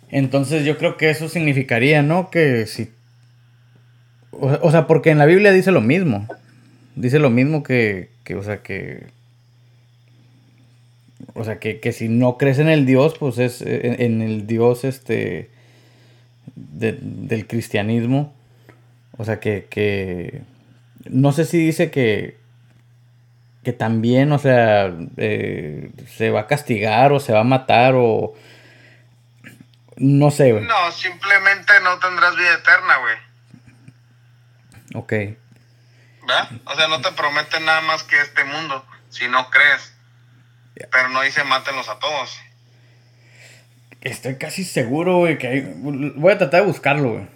Entonces 0.08 0.64
yo 0.64 0.76
creo 0.78 0.96
que 0.96 1.10
eso 1.10 1.28
significaría, 1.28 2.02
¿no? 2.02 2.30
Que 2.30 2.66
si... 2.66 2.90
O, 4.40 4.70
sea, 4.70 4.86
porque 4.86 5.10
en 5.10 5.18
la 5.18 5.26
Biblia 5.26 5.52
dice 5.52 5.72
lo 5.72 5.80
mismo. 5.80 6.26
Dice 6.94 7.18
lo 7.18 7.30
mismo 7.30 7.62
que, 7.62 8.10
que 8.24 8.34
o 8.34 8.42
sea, 8.42 8.58
que... 8.58 9.06
O 11.34 11.44
sea, 11.44 11.58
que, 11.58 11.80
que, 11.80 11.92
si 11.92 12.08
no 12.08 12.38
crees 12.38 12.58
en 12.58 12.68
el 12.68 12.86
Dios, 12.86 13.16
pues 13.18 13.38
es 13.38 13.62
en, 13.62 14.22
el 14.22 14.46
Dios 14.46 14.84
este... 14.84 15.50
del 16.54 17.46
cristianismo. 17.46 18.34
O 19.18 19.24
sea, 19.24 19.40
que, 19.40 19.66
que 19.68 20.42
no 21.08 21.32
sé 21.32 21.44
si 21.44 21.58
dice 21.58 21.90
que, 21.90 22.38
que 23.64 23.72
también, 23.72 24.32
o 24.32 24.38
sea, 24.38 24.92
eh, 25.16 25.90
se 26.08 26.30
va 26.30 26.40
a 26.40 26.46
castigar 26.46 27.12
o 27.12 27.20
se 27.20 27.32
va 27.32 27.40
a 27.40 27.44
matar 27.44 27.94
o... 27.96 28.34
No 29.96 30.30
sé, 30.30 30.52
güey. 30.52 30.64
No, 30.64 30.92
simplemente 30.92 31.72
no 31.82 31.98
tendrás 31.98 32.36
vida 32.36 32.52
eterna, 32.52 32.98
güey. 32.98 33.25
Ok. 34.96 35.12
¿Verdad? 35.12 36.50
O 36.64 36.74
sea, 36.74 36.88
no 36.88 37.00
te 37.00 37.12
prometen 37.12 37.64
nada 37.64 37.82
más 37.82 38.02
que 38.02 38.20
este 38.20 38.44
mundo, 38.44 38.84
si 39.10 39.28
no 39.28 39.50
crees. 39.50 39.94
Pero 40.74 41.08
no 41.10 41.22
dice 41.22 41.44
mátenlos 41.44 41.88
a 41.88 41.98
todos. 41.98 42.38
Estoy 44.00 44.36
casi 44.36 44.64
seguro, 44.64 45.18
güey, 45.18 45.38
que 45.38 45.48
hay... 45.48 45.74
Voy 45.76 46.32
a 46.32 46.38
tratar 46.38 46.62
de 46.62 46.66
buscarlo, 46.66 47.12
güey. 47.12 47.26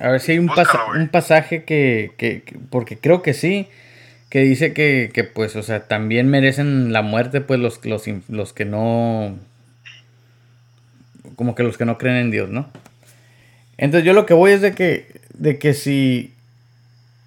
A 0.00 0.08
ver 0.08 0.20
si 0.20 0.32
hay 0.32 0.38
un, 0.38 0.50
un 0.50 1.08
pasaje 1.08 1.64
que, 1.64 2.44
porque 2.70 2.96
creo 2.96 3.22
que 3.22 3.34
sí, 3.34 3.68
que 4.28 4.40
dice 4.40 4.72
que, 4.72 5.10
que, 5.12 5.24
pues, 5.24 5.56
o 5.56 5.62
sea, 5.62 5.88
también 5.88 6.28
merecen 6.28 6.92
la 6.92 7.02
muerte, 7.02 7.40
pues, 7.40 7.58
los, 7.58 7.84
los, 7.84 8.04
los 8.28 8.52
que 8.52 8.64
no, 8.64 9.36
como 11.34 11.56
que 11.56 11.64
los 11.64 11.76
que 11.76 11.86
no 11.86 11.98
creen 11.98 12.16
en 12.16 12.30
Dios, 12.30 12.50
¿no? 12.50 12.70
Entonces 13.78 14.04
yo 14.04 14.12
lo 14.12 14.26
que 14.26 14.34
voy 14.34 14.52
es 14.52 14.60
de 14.60 14.74
que, 14.74 15.20
de 15.34 15.58
que 15.58 15.74
si, 15.74 16.34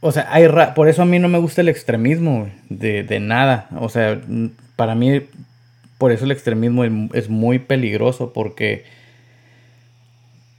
o 0.03 0.12
sea, 0.12 0.27
hay, 0.31 0.45
por 0.75 0.88
eso 0.88 1.01
a 1.01 1.05
mí 1.05 1.17
no 1.17 1.29
me 1.29 1.39
gusta 1.39 1.62
el 1.62 1.69
extremismo, 1.69 2.50
de, 2.69 3.03
de 3.03 3.19
nada, 3.19 3.67
o 3.79 3.89
sea, 3.89 4.22
para 4.75 4.95
mí, 4.95 5.22
por 5.98 6.12
eso 6.12 6.25
el 6.25 6.31
extremismo 6.31 6.83
es 7.13 7.29
muy 7.29 7.60
peligroso, 7.60 8.33
porque 8.33 8.83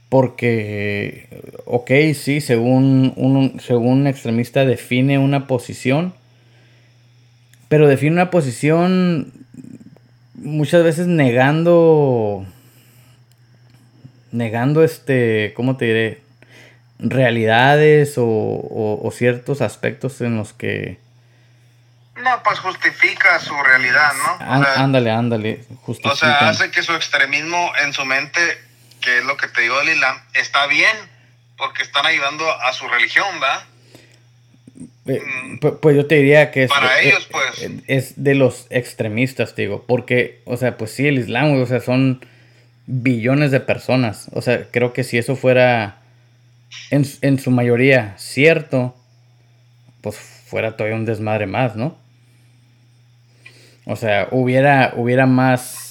porque, 0.09 1.27
ok, 1.65 1.91
sí, 2.13 2.39
según 2.39 3.13
un, 3.17 3.59
según 3.59 3.99
un 3.99 4.07
extremista 4.07 4.65
define 4.65 5.17
una 5.17 5.47
posición, 5.47 6.13
pero 7.67 7.87
define 7.87 8.13
una 8.13 8.31
posición 8.31 9.33
muchas 10.35 10.83
veces 10.83 11.07
negando, 11.07 12.45
negando 14.31 14.83
este, 14.83 15.53
¿cómo 15.55 15.75
te 15.75 15.85
diré? 15.85 16.24
Realidades 16.99 18.15
o, 18.17 19.09
ciertos 19.13 19.61
aspectos 19.61 20.21
en 20.21 20.37
los 20.37 20.53
que... 20.53 20.99
No, 22.15 22.41
pues 22.43 22.59
justifica 22.59 23.39
su 23.39 23.53
realidad, 23.61 24.13
¿no? 24.13 24.45
ándale, 24.45 25.11
ándale, 25.11 25.65
justifica. 25.81 26.13
O 26.13 26.15
sea, 26.15 26.49
hace 26.49 26.71
que 26.71 26.81
su 26.81 26.93
extremismo 26.93 27.73
en 27.83 27.91
su 27.91 28.05
mente 28.05 28.39
que 29.05 29.19
es 29.19 29.25
lo 29.25 29.37
que 29.37 29.47
te 29.47 29.61
digo 29.61 29.79
del 29.79 29.89
Islam, 29.89 30.17
está 30.33 30.65
bien, 30.67 30.97
porque 31.57 31.83
están 31.83 32.05
ayudando 32.05 32.51
a 32.51 32.73
su 32.73 32.87
religión, 32.87 33.27
¿verdad? 33.39 33.63
Eh, 35.07 35.21
mm. 35.21 35.77
pues 35.79 35.95
yo 35.95 36.07
te 36.07 36.15
diría 36.15 36.49
que 36.49 36.63
es, 36.63 36.71
para 36.71 36.99
eh, 36.99 37.09
ellos, 37.09 37.27
pues. 37.31 37.61
Eh, 37.61 37.83
es 37.87 38.23
de 38.23 38.33
los 38.33 38.65
extremistas, 38.71 39.53
te 39.53 39.61
digo, 39.61 39.85
porque, 39.87 40.41
o 40.45 40.57
sea, 40.57 40.75
pues 40.77 40.91
sí, 40.91 41.07
el 41.07 41.19
Islam, 41.19 41.61
o 41.61 41.65
sea, 41.67 41.79
son 41.79 42.25
billones 42.87 43.51
de 43.51 43.59
personas. 43.59 44.27
O 44.33 44.41
sea, 44.41 44.65
creo 44.71 44.91
que 44.91 45.03
si 45.03 45.19
eso 45.19 45.35
fuera 45.35 45.99
en, 46.89 47.05
en 47.21 47.39
su 47.39 47.51
mayoría 47.51 48.15
cierto, 48.17 48.95
pues 50.01 50.17
fuera 50.17 50.75
todavía 50.75 50.97
un 50.97 51.05
desmadre 51.05 51.47
más, 51.47 51.75
¿no? 51.75 51.97
O 53.85 53.95
sea, 53.95 54.27
hubiera, 54.31 54.93
hubiera 54.95 55.25
más 55.25 55.85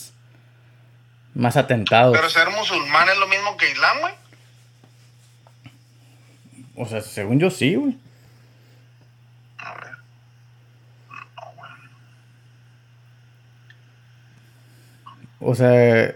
más 1.34 1.56
atentados. 1.56 2.16
Pero 2.16 2.30
ser 2.30 2.48
musulmán 2.50 3.08
es 3.08 3.18
lo 3.18 3.26
mismo 3.26 3.56
que 3.56 3.70
islam, 3.70 3.98
güey. 4.00 4.14
O 6.76 6.86
sea, 6.86 7.00
según 7.02 7.38
yo 7.40 7.50
sí, 7.50 7.74
güey. 7.74 7.96
A 9.58 9.74
ver. 9.74 9.90
No, 11.08 11.52
güey. 11.56 11.70
O 15.40 15.54
sea, 15.54 16.14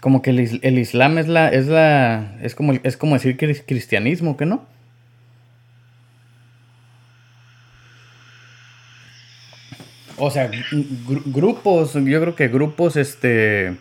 como 0.00 0.22
que 0.22 0.30
el, 0.30 0.60
el, 0.62 0.78
Islam 0.78 1.18
es 1.18 1.28
la 1.28 1.48
es 1.48 1.66
la 1.66 2.32
es 2.42 2.54
como 2.54 2.72
es 2.72 2.96
como 2.96 3.14
decir 3.14 3.36
que 3.36 3.50
es 3.50 3.62
cristianismo, 3.66 4.36
¿que 4.36 4.46
no? 4.46 4.66
O 10.22 10.30
sea, 10.30 10.50
grupos, 11.26 11.94
yo 11.94 12.20
creo 12.20 12.36
que 12.36 12.48
grupos, 12.48 12.96
este... 12.96 13.74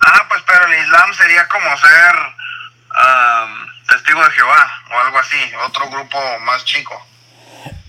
Ah, 0.00 0.26
pues 0.26 0.40
pero 0.46 0.66
el 0.66 0.82
Islam 0.82 1.12
sería 1.12 1.46
como 1.48 1.66
ser 1.76 2.32
testigo 3.88 4.24
de 4.24 4.30
Jehová 4.30 4.70
o 4.90 5.06
algo 5.06 5.18
así, 5.18 5.36
otro 5.66 5.90
grupo 5.90 6.18
más 6.46 6.64
chico. 6.64 6.98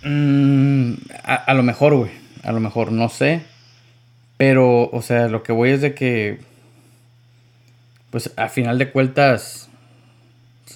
Mm, 0.03 0.95
a, 1.23 1.53
lo 1.53 1.63
mejor, 1.63 1.95
güey, 1.95 2.11
a 2.43 2.51
lo 2.51 2.59
mejor, 2.59 2.91
no 2.91 3.07
sé. 3.07 3.45
Pero, 4.35 4.89
o 4.91 5.01
sea, 5.01 5.27
lo 5.29 5.43
que 5.43 5.53
voy 5.53 5.69
es 5.69 5.81
de 5.81 5.95
que, 5.95 6.41
pues 8.13 8.31
a 8.37 8.47
final 8.47 8.77
de 8.77 8.91
cuentas, 8.91 9.69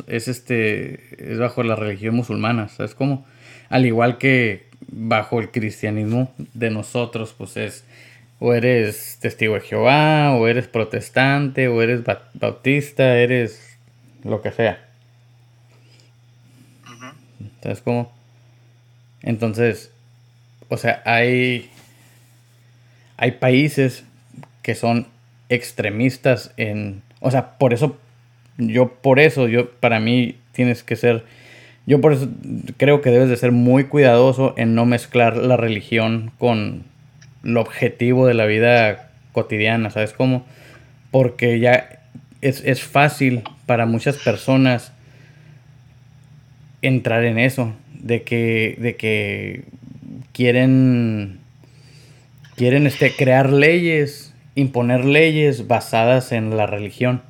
es 0.07 0.27
este, 0.27 1.31
es 1.31 1.37
bajo 1.37 1.61
la 1.61 1.75
religión 1.75 2.15
musulmana, 2.15 2.67
¿sabes 2.67 2.95
cómo? 2.95 3.27
Al 3.69 3.85
igual 3.85 4.17
que 4.17 4.65
bajo 4.87 5.39
el 5.39 5.51
cristianismo 5.51 6.33
de 6.55 6.71
nosotros, 6.71 7.35
pues 7.37 7.55
es 7.55 7.85
o 8.39 8.55
eres 8.55 9.19
testigo 9.21 9.53
de 9.53 9.61
Jehová, 9.61 10.33
o 10.33 10.47
eres 10.47 10.67
protestante, 10.67 11.67
o 11.67 11.83
eres 11.83 12.01
bautista, 12.33 13.19
eres 13.19 13.77
lo 14.23 14.41
que 14.41 14.51
sea. 14.51 14.83
¿Sabes 17.61 17.81
cómo? 17.81 18.11
Entonces, 19.21 19.91
o 20.69 20.77
sea, 20.77 21.03
hay, 21.05 21.69
hay 23.15 23.33
países 23.33 24.05
que 24.63 24.73
son 24.73 25.05
extremistas 25.49 26.51
en, 26.57 27.03
o 27.19 27.31
sea, 27.31 27.57
por 27.57 27.73
eso, 27.73 27.97
yo 28.57 28.89
por 28.89 29.19
eso, 29.19 29.47
yo, 29.47 29.71
para 29.71 29.99
mí 29.99 30.35
tienes 30.51 30.83
que 30.83 30.95
ser 30.95 31.23
yo 31.87 32.01
por 32.01 32.11
eso 32.11 32.27
creo 32.75 33.01
que 33.01 33.11
debes 33.11 33.29
de 33.29 33.37
ser 33.37 33.53
muy 33.53 33.85
cuidadoso 33.85 34.53
en 34.57 34.75
no 34.75 34.85
mezclar 34.85 35.37
la 35.37 35.55
religión 35.55 36.31
con 36.37 36.83
lo 37.43 37.61
objetivo 37.61 38.27
de 38.27 38.33
la 38.33 38.45
vida 38.45 39.09
cotidiana, 39.31 39.89
¿sabes 39.89 40.11
cómo? 40.11 40.45
Porque 41.11 41.61
ya 41.61 42.01
es, 42.41 42.83
fácil 42.83 43.43
para 43.65 43.85
muchas 43.85 44.17
personas 44.17 44.91
entrar 46.81 47.23
en 47.23 47.39
eso, 47.39 47.73
de 47.93 48.23
que, 48.23 48.77
de 48.79 48.97
que 48.97 49.63
quieren, 50.33 51.39
quieren 52.57 52.85
este, 52.85 53.15
crear 53.15 53.49
leyes, 53.49 54.26
imponer 54.57 55.05
leyes 55.05 55.67
basadas 55.67 56.31
en 56.31 56.57
la 56.57 56.65
religión. 56.65 57.21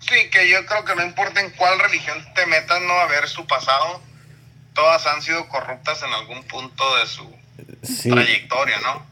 Sí, 0.00 0.30
que 0.30 0.48
yo 0.48 0.64
creo 0.64 0.84
que 0.86 0.94
no 0.96 1.04
importa 1.04 1.42
en 1.42 1.50
cuál 1.50 1.78
religión 1.78 2.16
te 2.34 2.46
metas, 2.46 2.80
no 2.80 2.94
a 2.94 3.06
ver 3.06 3.28
su 3.28 3.46
pasado, 3.46 4.00
todas 4.72 5.06
han 5.06 5.20
sido 5.20 5.46
corruptas 5.48 6.02
en 6.02 6.12
algún 6.12 6.42
punto 6.44 6.82
de 6.96 7.06
su 7.06 7.30
trayectoria, 8.10 8.80
¿no? 8.80 9.06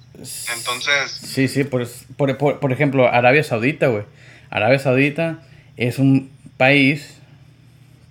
Entonces... 0.57 1.11
Sí, 1.11 1.47
sí, 1.47 1.65
por, 1.65 1.87
por, 2.17 2.59
por, 2.59 2.73
ejemplo, 2.73 3.07
Arabia 3.07 3.45
Saudita, 3.45 3.89
güey. 3.89 4.05
Arabia 4.49 4.79
Saudita 4.79 5.43
es 5.77 5.99
un 5.99 6.33
país 6.57 7.19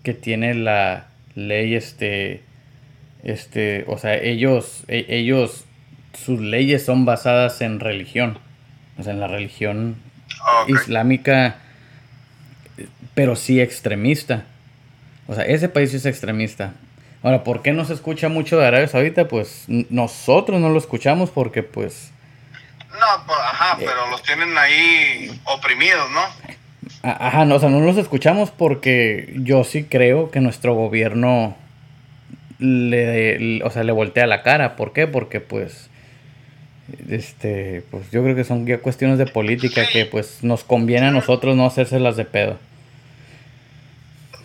que 0.03 0.13
tiene 0.13 0.53
la 0.53 1.07
ley, 1.33 1.73
este, 1.73 2.43
este, 3.23 3.85
o 3.88 3.97
sea, 3.97 4.15
ellos, 4.17 4.83
e, 4.88 5.05
ellos, 5.09 5.65
sus 6.13 6.39
leyes 6.39 6.86
son 6.86 7.06
basadas 7.06 7.62
en 7.62 7.80
religión, 7.80 8.38
o 8.98 9.03
sea, 9.03 9.13
en 9.13 9.20
la 9.20 9.27
religión 9.27 9.96
islámica 10.68 11.58
pero 13.13 13.36
sí 13.36 13.62
extremista. 13.62 14.46
O 15.27 15.36
sea, 15.36 15.46
ese 15.46 15.70
país 15.70 15.94
es 15.94 16.06
extremista. 16.06 16.74
Ahora, 17.24 17.44
¿por 17.44 17.62
qué 17.62 17.72
no 17.72 17.86
se 17.86 17.94
escucha 17.94 18.30
mucho 18.30 18.58
de 18.58 18.65
Arabia 18.65 18.88
Saudita? 18.88 19.27
Pues 19.27 19.65
nosotros 19.68 20.60
no 20.60 20.70
lo 20.70 20.80
escuchamos 20.80 21.30
porque 21.30 21.62
pues... 21.62 22.12
No, 22.89 23.25
pues, 23.25 23.38
ajá, 23.39 23.77
eh, 23.80 23.86
pero 23.86 24.10
los 24.10 24.24
tienen 24.24 24.58
ahí 24.58 25.39
oprimidos, 25.44 26.10
¿no? 26.12 26.22
Ajá, 27.03 27.46
no, 27.46 27.56
o 27.56 27.60
sea, 27.60 27.70
no 27.70 27.80
los 27.80 27.98
escuchamos 27.98 28.50
porque 28.50 29.34
yo 29.38 29.64
sí 29.64 29.83
creo 29.83 30.31
que 30.31 30.40
nuestro 30.40 30.74
gobierno 30.74 31.55
le, 32.57 33.64
o 33.64 33.70
sea, 33.70 33.83
le 33.83 33.92
voltea 33.92 34.25
la 34.25 34.42
cara. 34.42 34.75
¿Por 34.75 34.94
qué? 34.94 35.05
Porque 35.07 35.40
pues 35.40 35.91
este, 37.10 37.84
pues 37.92 38.10
yo 38.12 38.24
creo 38.24 38.36
que 38.36 38.44
son 38.44 38.66
ya 38.66 38.80
cuestiones 38.80 39.18
de 39.18 39.25
política 39.25 39.88
que 39.88 40.06
pues 40.06 40.44
nos 40.44 40.64
conviene 40.64 41.08
a 41.08 41.12
nosotros 41.12 41.56
no 41.56 41.66
hacérselas 41.66 42.16
de 42.18 42.25
pedo. 42.25 42.60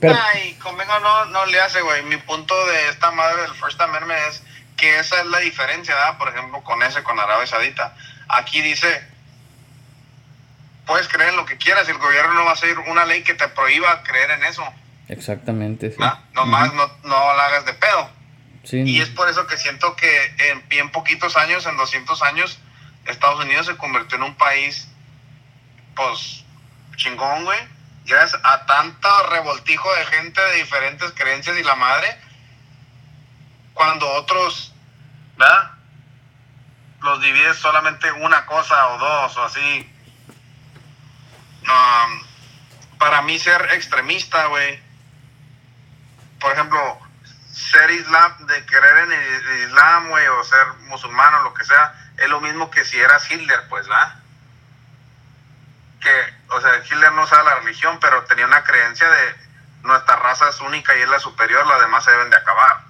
Ay, 0.03 0.55
convengo 0.63 0.99
no, 1.01 1.25
no 1.27 1.47
le 1.47 1.61
hace, 1.61 1.81
güey. 1.81 2.03
Mi 2.05 2.17
punto 2.19 2.55
de 2.67 2.89
esta 2.91 3.11
madre 3.11 3.43
del 3.43 3.55
First 3.55 3.81
Amendment 3.81 4.21
es 4.29 4.43
que 4.77 4.99
esa 4.99 5.21
es 5.21 5.27
la 5.27 5.39
diferencia, 5.39 5.95
¿verdad? 5.95 6.19
Por 6.19 6.29
ejemplo, 6.29 6.63
con 6.63 6.83
ese, 6.83 7.03
con 7.03 7.19
Arabia 7.19 7.47
Saudita. 7.47 7.95
Aquí 8.29 8.61
dice, 8.61 9.03
puedes 10.87 11.09
creer 11.09 11.31
en 11.31 11.37
lo 11.37 11.47
que 11.47 11.57
quieras 11.57 11.89
y 11.89 11.93
el 11.93 11.99
gobierno 11.99 12.35
no 12.35 12.45
va 12.45 12.51
a 12.51 12.55
hacer 12.55 12.79
una 12.79 13.05
ley 13.07 13.23
que 13.23 13.35
te 13.35 13.49
prohíba 13.49 14.03
creer 14.03 14.33
en 14.33 14.45
eso. 14.45 14.65
Exactamente, 15.09 15.91
sí. 15.91 15.97
Nomás 16.35 16.75
no, 16.75 16.87
no 17.05 17.37
la 17.37 17.47
hagas 17.47 17.65
de 17.65 17.75
pedo. 17.75 18.11
Sí. 18.67 18.83
Y 18.83 19.01
es 19.01 19.09
por 19.09 19.29
eso 19.29 19.47
que 19.47 19.57
siento 19.57 19.97
que 19.97 20.35
en 20.51 20.69
bien 20.69 20.91
poquitos 20.91 21.37
años, 21.37 21.65
en 21.65 21.79
200 21.79 22.21
años, 22.23 22.59
Estados 23.07 23.43
Unidos 23.43 23.67
se 23.67 23.77
convirtió 23.77 24.19
en 24.19 24.25
un 24.25 24.35
país, 24.35 24.89
pues, 25.95 26.45
chingón, 26.97 27.45
güey 27.45 27.77
gracias 28.07 28.41
a 28.45 28.67
tanto 28.67 29.09
revoltijo 29.31 29.93
de 29.95 30.07
gente 30.07 30.41
de 30.41 30.55
diferentes 30.57 31.13
creencias 31.13 31.57
y 31.59 31.65
la 31.65 31.75
madre, 31.75 32.17
cuando 33.75 34.09
otros, 34.15 34.73
¿verdad? 35.37 35.73
Los 37.03 37.21
divides 37.21 37.59
solamente 37.59 38.11
una 38.13 38.47
cosa 38.47 38.89
o 38.89 38.99
dos 38.99 39.37
o 39.37 39.45
así. 39.45 39.93
para 42.99 43.23
mí 43.23 43.39
ser 43.39 43.61
extremista, 43.73 44.47
güey. 44.47 44.81
Por 46.41 46.53
ejemplo, 46.53 46.99
ser 47.57 47.91
islam, 47.91 48.47
de 48.47 48.67
creer 48.67 48.99
en 48.99 49.13
el 49.13 49.61
islam, 49.67 50.11
güey, 50.11 50.27
o 50.27 50.45
ser 50.45 50.67
musulmán 50.89 51.35
o 51.37 51.43
lo 51.43 51.55
que 51.55 51.65
sea, 51.65 51.95
es 52.19 52.29
lo 52.29 52.41
mismo 52.41 52.71
que 52.71 52.85
si 52.85 53.01
eras 53.01 53.31
Hitler, 53.31 53.67
pues, 53.71 53.89
¿verdad? 53.89 54.15
Que 56.01 56.35
o 56.49 56.61
sea, 56.61 56.83
Hitler 56.85 57.13
no 57.13 57.27
sabe 57.27 57.45
la 57.45 57.55
religión, 57.57 57.99
pero 57.99 58.25
tenía 58.25 58.45
una 58.47 58.63
creencia 58.63 59.09
de 59.09 59.35
nuestra 59.83 60.17
raza 60.17 60.51
es 60.51 60.61
única 60.61 60.97
y 60.97 61.01
es 61.01 61.09
la 61.09 61.19
superior, 61.19 61.67
las 61.67 61.81
demás 61.81 62.05
se 62.05 62.11
deben 62.11 62.31
de 62.31 62.37
acabar. 62.37 62.81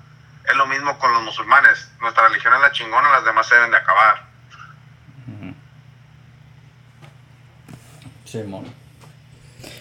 Es 0.44 0.56
lo 0.56 0.66
mismo 0.66 0.98
con 0.98 1.12
los 1.12 1.22
musulmanes, 1.22 1.88
nuestra 2.00 2.28
religión 2.28 2.54
es 2.54 2.60
la 2.60 2.72
chingona, 2.72 3.10
las 3.10 3.24
demás 3.24 3.46
se 3.46 3.54
deben 3.54 3.70
de 3.70 3.76
acabar. 3.76 4.26
Sí, 8.24 8.42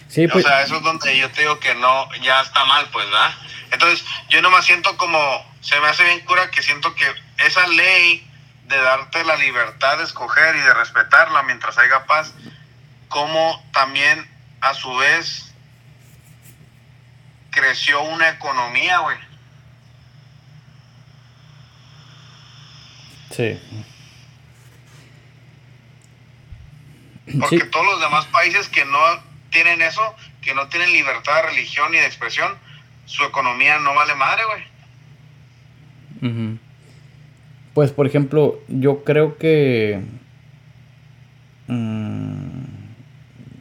Sí, 0.08 0.26
pues... 0.28 0.44
O 0.44 0.48
sea, 0.48 0.62
eso 0.62 0.76
es 0.76 0.82
donde 0.82 1.16
yo 1.16 1.30
te 1.30 1.42
digo 1.42 1.58
que 1.60 1.74
no, 1.74 2.08
ya 2.22 2.40
está 2.40 2.64
mal, 2.64 2.88
pues, 2.92 3.06
¿verdad? 3.06 3.34
Entonces, 3.70 4.04
yo 4.28 4.40
nomás 4.42 4.64
siento 4.64 4.96
como, 4.96 5.18
se 5.60 5.78
me 5.80 5.88
hace 5.88 6.04
bien 6.04 6.20
cura 6.20 6.50
que 6.50 6.62
siento 6.62 6.94
que 6.94 7.06
esa 7.44 7.66
ley 7.66 8.26
de 8.68 8.76
darte 8.76 9.24
la 9.24 9.36
libertad 9.36 9.98
de 9.98 10.04
escoger 10.04 10.56
y 10.56 10.60
de 10.60 10.74
respetarla 10.74 11.42
mientras 11.42 11.78
haya 11.78 12.06
paz, 12.06 12.34
como 13.08 13.64
también 13.72 14.28
a 14.60 14.74
su 14.74 14.94
vez 14.96 15.54
creció 17.50 18.02
una 18.02 18.28
economía, 18.28 18.98
güey. 18.98 19.16
Sí. 23.30 23.60
Porque 27.40 27.64
todos 27.64 27.86
los 27.86 28.00
demás 28.00 28.26
países 28.26 28.68
que 28.68 28.84
no 28.84 28.98
tienen 29.56 29.80
eso, 29.80 30.02
que 30.42 30.54
no 30.54 30.68
tienen 30.68 30.92
libertad 30.92 31.36
de 31.36 31.48
religión 31.48 31.94
y 31.94 31.96
de 31.96 32.04
expresión, 32.04 32.52
su 33.06 33.24
economía 33.24 33.78
no 33.78 33.94
vale 33.94 34.14
madre, 34.14 34.42
güey. 36.20 36.58
Pues, 37.72 37.90
por 37.90 38.06
ejemplo, 38.06 38.60
yo 38.68 39.02
creo 39.02 39.38
que... 39.38 40.02
Mm, 41.68 42.64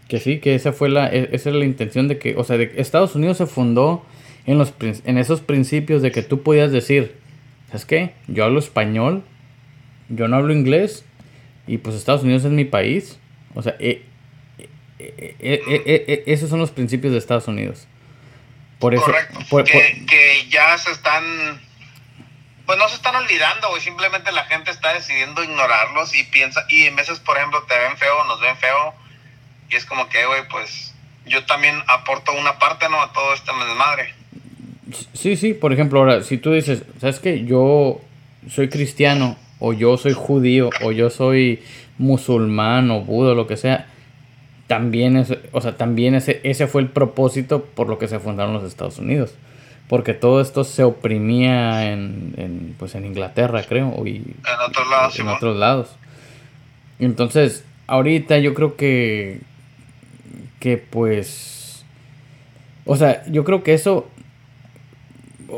que 0.10 0.20
sí, 0.20 0.40
que 0.40 0.56
esa 0.56 0.74
fue 0.74 0.90
la, 0.90 1.08
e, 1.08 1.30
esa 1.32 1.50
era 1.50 1.60
la 1.60 1.66
intención 1.66 2.10
de 2.10 2.18
que, 2.18 2.36
o 2.36 2.44
sea, 2.44 2.58
de 2.58 2.74
Estados 2.76 3.16
Unidos 3.16 3.38
se 3.38 3.46
fundó 3.46 4.06
en, 4.46 4.58
los, 4.58 4.74
en 4.82 5.18
esos 5.18 5.40
principios 5.40 6.02
de 6.02 6.12
que 6.12 6.24
tú 6.24 6.44
podías 6.44 6.74
decir, 6.74 7.16
¿sabes 7.68 7.86
qué? 7.86 8.12
Yo 8.28 8.44
hablo 8.44 8.60
español, 8.60 9.24
yo 10.10 10.28
no 10.28 10.36
hablo 10.36 10.54
inglés, 10.54 11.06
y 11.68 11.78
pues 11.78 11.96
Estados 11.96 12.24
Unidos 12.24 12.44
es 12.44 12.52
mi 12.52 12.66
país. 12.66 13.18
O 13.56 13.62
sea, 13.62 13.76
eh, 13.80 14.04
eh, 15.18 15.36
eh, 15.40 16.24
esos 16.28 16.50
son 16.50 16.60
los 16.60 16.72
principios 16.72 17.14
de 17.14 17.20
Estados 17.20 17.48
Unidos. 17.48 17.88
Por 18.80 18.94
eso, 18.94 19.06
que, 19.66 20.06
que, 20.06 20.48
ya 20.50 20.78
se 20.78 20.92
están, 20.92 21.24
pues 22.66 22.78
no 22.78 22.88
se 22.90 22.96
están 22.96 23.16
olvidando, 23.16 23.70
güey. 23.70 23.82
Simplemente 23.82 24.32
la 24.32 24.46
gente 24.46 24.72
está 24.72 24.94
decidiendo 24.94 25.44
ignorarlos 25.44 26.14
y 26.16 26.24
piensa, 26.26 26.66
y 26.70 26.84
en 26.84 26.96
veces, 26.96 27.20
por 27.20 27.38
ejemplo, 27.38 27.64
te 27.64 27.78
ven 27.78 27.98
feo, 27.98 28.24
nos 28.26 28.42
ven 28.42 28.58
feo 28.58 28.94
y 29.70 29.76
es 29.76 29.86
como 29.86 30.08
que, 30.10 30.26
güey, 30.26 30.48
pues 30.50 30.94
yo 31.26 31.46
también 31.46 31.76
aporto 31.88 32.34
una 32.34 32.60
parte, 32.60 32.88
¿no? 32.90 33.02
A 33.02 33.12
todo 33.14 33.34
este 33.34 33.52
desmadre. 33.52 34.14
Sí, 35.14 35.36
sí, 35.36 35.54
por 35.54 35.74
ejemplo, 35.74 36.00
ahora, 36.00 36.24
si 36.24 36.38
tú 36.38 36.54
dices, 36.54 36.84
¿sabes 37.00 37.20
qué? 37.20 37.44
Yo 37.46 38.02
soy 38.50 38.70
cristiano 38.70 39.38
o 39.60 39.74
yo 39.74 39.98
soy 39.98 40.14
judío, 40.14 40.70
o 40.82 40.92
yo 40.92 41.10
soy 41.10 41.64
musulmán, 41.98 42.92
o 42.92 43.02
budo, 43.02 43.34
lo 43.34 43.48
que 43.48 43.58
sea, 43.58 43.88
también 44.68 45.16
es, 45.18 45.34
o 45.52 45.62
sea, 45.62 45.78
también 45.78 46.16
ese, 46.16 46.42
ese 46.44 46.68
fue 46.68 46.82
el 46.82 46.90
propósito 46.90 47.64
por 47.64 47.88
lo 47.88 48.00
que 48.00 48.08
se 48.08 48.20
fundaron 48.20 48.54
los 48.54 48.64
Estados 48.64 48.98
Unidos. 48.98 49.36
Porque 49.88 50.16
todo 50.16 50.42
esto 50.42 50.64
se 50.64 50.84
oprimía 50.84 51.92
en, 51.92 52.34
en 52.38 52.76
pues 52.80 52.96
en 52.96 53.06
Inglaterra, 53.06 53.64
creo, 53.68 54.04
y 54.08 54.16
en 54.16 54.36
otros 54.68 54.90
lados. 54.90 55.20
En 55.20 55.28
otros 55.28 55.58
lados. 55.58 55.96
Entonces, 56.98 57.64
ahorita 57.86 58.40
yo 58.40 58.56
creo 58.56 58.76
que, 58.76 59.42
que 60.60 60.78
pues, 60.78 61.86
o 62.86 62.96
sea, 62.96 63.24
yo 63.28 63.44
creo 63.44 63.62
que 63.62 63.76
eso, 63.76 64.08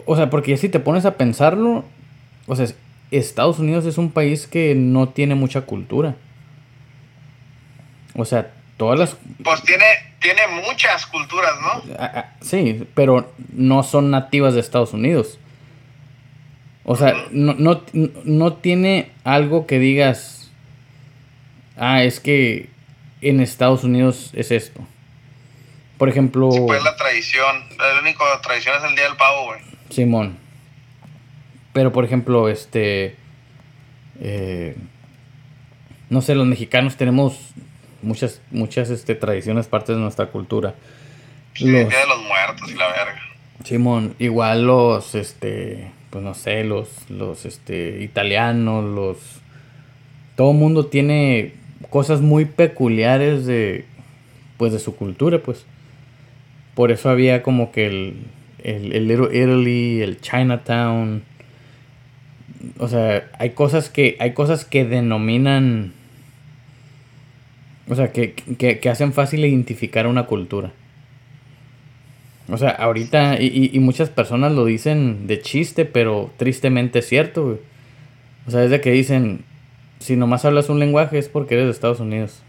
o 0.05 0.15
sea, 0.17 0.29
porque 0.29 0.57
si 0.57 0.67
te 0.67 0.81
pones 0.81 1.05
a 1.05 1.15
pensarlo, 1.15 1.85
o 2.47 2.55
sea, 2.57 2.67
Estados 3.11 3.59
Unidos 3.59 3.85
es 3.85 3.97
un 3.97 4.11
país 4.11 4.45
que 4.47 4.75
no 4.75 5.07
tiene 5.07 5.35
mucha 5.35 5.61
cultura. 5.61 6.15
O 8.15 8.25
sea, 8.25 8.51
todas 8.77 8.99
las... 8.99 9.17
Pues 9.43 9.61
tiene, 9.63 9.85
tiene 10.21 10.41
muchas 10.47 11.05
culturas, 11.07 11.53
¿no? 11.61 11.95
Ah, 11.99 12.11
ah, 12.15 12.25
sí, 12.41 12.87
pero 12.93 13.33
no 13.51 13.83
son 13.83 14.11
nativas 14.11 14.53
de 14.53 14.61
Estados 14.61 14.93
Unidos. 14.93 15.39
O 16.85 16.95
sea, 16.95 17.25
no, 17.31 17.53
no, 17.55 17.83
no 18.23 18.53
tiene 18.53 19.11
algo 19.25 19.67
que 19.67 19.77
digas, 19.77 20.49
ah, 21.75 22.03
es 22.03 22.19
que 22.19 22.69
en 23.21 23.41
Estados 23.41 23.83
Unidos 23.83 24.31
es 24.33 24.51
esto. 24.51 24.81
Por 25.97 26.07
ejemplo... 26.09 26.51
Sí, 26.51 26.59
pues 26.65 26.83
la 26.83 26.95
tradición. 26.95 27.63
La 27.77 27.99
única 27.99 28.23
tradición 28.41 28.75
es 28.77 28.83
el 28.89 28.95
Día 28.95 29.05
del 29.05 29.17
Pavo, 29.17 29.45
güey. 29.45 29.59
Simón. 29.89 30.37
Pero, 31.73 31.91
por 31.91 32.05
ejemplo, 32.05 32.47
este... 32.49 33.15
Eh, 34.21 34.75
no 36.09 36.21
sé, 36.21 36.35
los 36.35 36.47
mexicanos 36.47 36.95
tenemos 36.95 37.37
muchas, 38.01 38.41
muchas 38.51 38.89
este, 38.89 39.15
tradiciones, 39.15 39.67
partes 39.67 39.95
de 39.95 40.01
nuestra 40.01 40.27
cultura. 40.27 40.75
Sí, 41.53 41.65
los, 41.65 41.89
Día 41.89 41.99
de 41.99 42.07
los 42.07 42.21
Muertos 42.23 42.71
y 42.71 42.75
la 42.75 42.87
verga. 42.87 43.21
Simón, 43.63 44.15
igual 44.19 44.65
los, 44.65 45.15
este, 45.15 45.91
pues 46.09 46.23
no 46.23 46.33
sé, 46.33 46.63
los, 46.63 47.09
los, 47.09 47.45
este, 47.45 48.01
italianos, 48.03 48.83
los... 48.83 49.17
Todo 50.35 50.53
mundo 50.53 50.85
tiene 50.85 51.53
cosas 51.89 52.21
muy 52.21 52.45
peculiares 52.45 53.45
de, 53.45 53.85
pues, 54.57 54.71
de 54.71 54.79
su 54.79 54.95
cultura, 54.95 55.39
pues. 55.39 55.65
Por 56.75 56.91
eso 56.91 57.09
había 57.09 57.41
como 57.41 57.71
que 57.71 57.87
el, 57.87 58.27
el, 58.63 58.93
el 58.93 59.07
Little 59.07 59.35
Italy, 59.35 60.01
el 60.01 60.21
Chinatown. 60.21 61.23
O 62.77 62.87
sea, 62.87 63.27
hay 63.39 63.51
cosas 63.51 63.89
que, 63.89 64.15
hay 64.19 64.33
cosas 64.33 64.63
que 64.63 64.85
denominan 64.85 65.93
o 67.87 67.95
sea, 67.95 68.11
que, 68.11 68.33
que, 68.33 68.89
hacen 68.89 69.13
fácil 69.13 69.45
identificar 69.45 70.07
una 70.07 70.25
cultura. 70.25 70.71
O 72.49 72.57
sea, 72.57 72.69
ahorita, 72.69 73.41
y, 73.41 73.69
y, 73.73 73.79
muchas 73.79 74.09
personas 74.09 74.53
lo 74.53 74.65
dicen 74.65 75.27
de 75.27 75.41
chiste, 75.41 75.85
pero 75.85 76.31
tristemente 76.37 76.99
es 76.99 77.07
cierto. 77.07 77.59
O 78.45 78.51
sea, 78.51 78.63
es 78.63 78.71
de 78.71 78.81
que 78.81 78.91
dicen, 78.91 79.43
si 79.99 80.15
nomás 80.15 80.45
hablas 80.45 80.69
un 80.69 80.79
lenguaje 80.79 81.17
es 81.17 81.29
porque 81.29 81.55
eres 81.55 81.65
de 81.65 81.71
Estados 81.71 81.99
Unidos. 81.99 82.41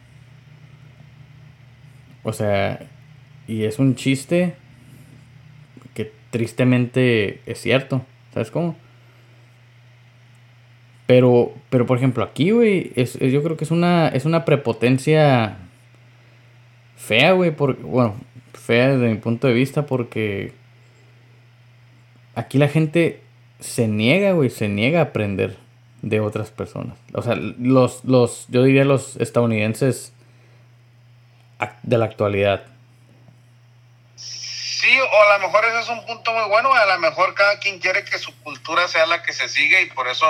O 2.22 2.32
sea, 2.32 2.80
y 3.46 3.64
es 3.64 3.78
un 3.78 3.94
chiste 3.94 4.54
que 5.94 6.12
tristemente 6.30 7.40
es 7.46 7.60
cierto. 7.60 8.02
¿Sabes 8.34 8.50
cómo? 8.50 8.76
Pero, 11.08 11.54
pero 11.70 11.86
por 11.86 11.96
ejemplo, 11.96 12.22
aquí, 12.22 12.50
güey, 12.50 12.92
es, 12.94 13.18
yo 13.18 13.42
creo 13.42 13.56
que 13.56 13.64
es 13.64 13.70
una, 13.70 14.08
es 14.08 14.26
una 14.26 14.44
prepotencia 14.44 15.56
fea, 16.98 17.32
güey, 17.32 17.48
bueno, 17.48 18.14
fea 18.52 18.88
desde 18.88 19.08
mi 19.08 19.16
punto 19.16 19.46
de 19.46 19.54
vista 19.54 19.86
porque 19.86 20.52
aquí 22.34 22.58
la 22.58 22.68
gente 22.68 23.22
se 23.58 23.88
niega, 23.88 24.32
güey, 24.32 24.50
se 24.50 24.68
niega 24.68 24.98
a 24.98 25.04
aprender 25.04 25.56
de 26.02 26.20
otras 26.20 26.50
personas. 26.50 26.98
O 27.14 27.22
sea, 27.22 27.36
los, 27.36 28.04
los, 28.04 28.44
yo 28.50 28.62
diría 28.62 28.84
los 28.84 29.16
estadounidenses 29.16 30.12
de 31.84 31.96
la 31.96 32.04
actualidad. 32.04 32.66
Sí, 34.16 34.90
o 35.00 35.22
a 35.22 35.38
lo 35.38 35.46
mejor 35.46 35.64
ese 35.64 35.80
es 35.80 35.88
un 35.88 36.04
punto 36.04 36.34
muy 36.34 36.50
bueno, 36.50 36.70
a 36.74 36.84
lo 36.84 36.98
mejor 36.98 37.32
cada 37.32 37.58
quien 37.60 37.78
quiere 37.78 38.04
que 38.04 38.18
su 38.18 38.38
cultura 38.40 38.86
sea 38.88 39.06
la 39.06 39.22
que 39.22 39.32
se 39.32 39.48
siga 39.48 39.80
y 39.80 39.86
por 39.86 40.06
eso 40.06 40.26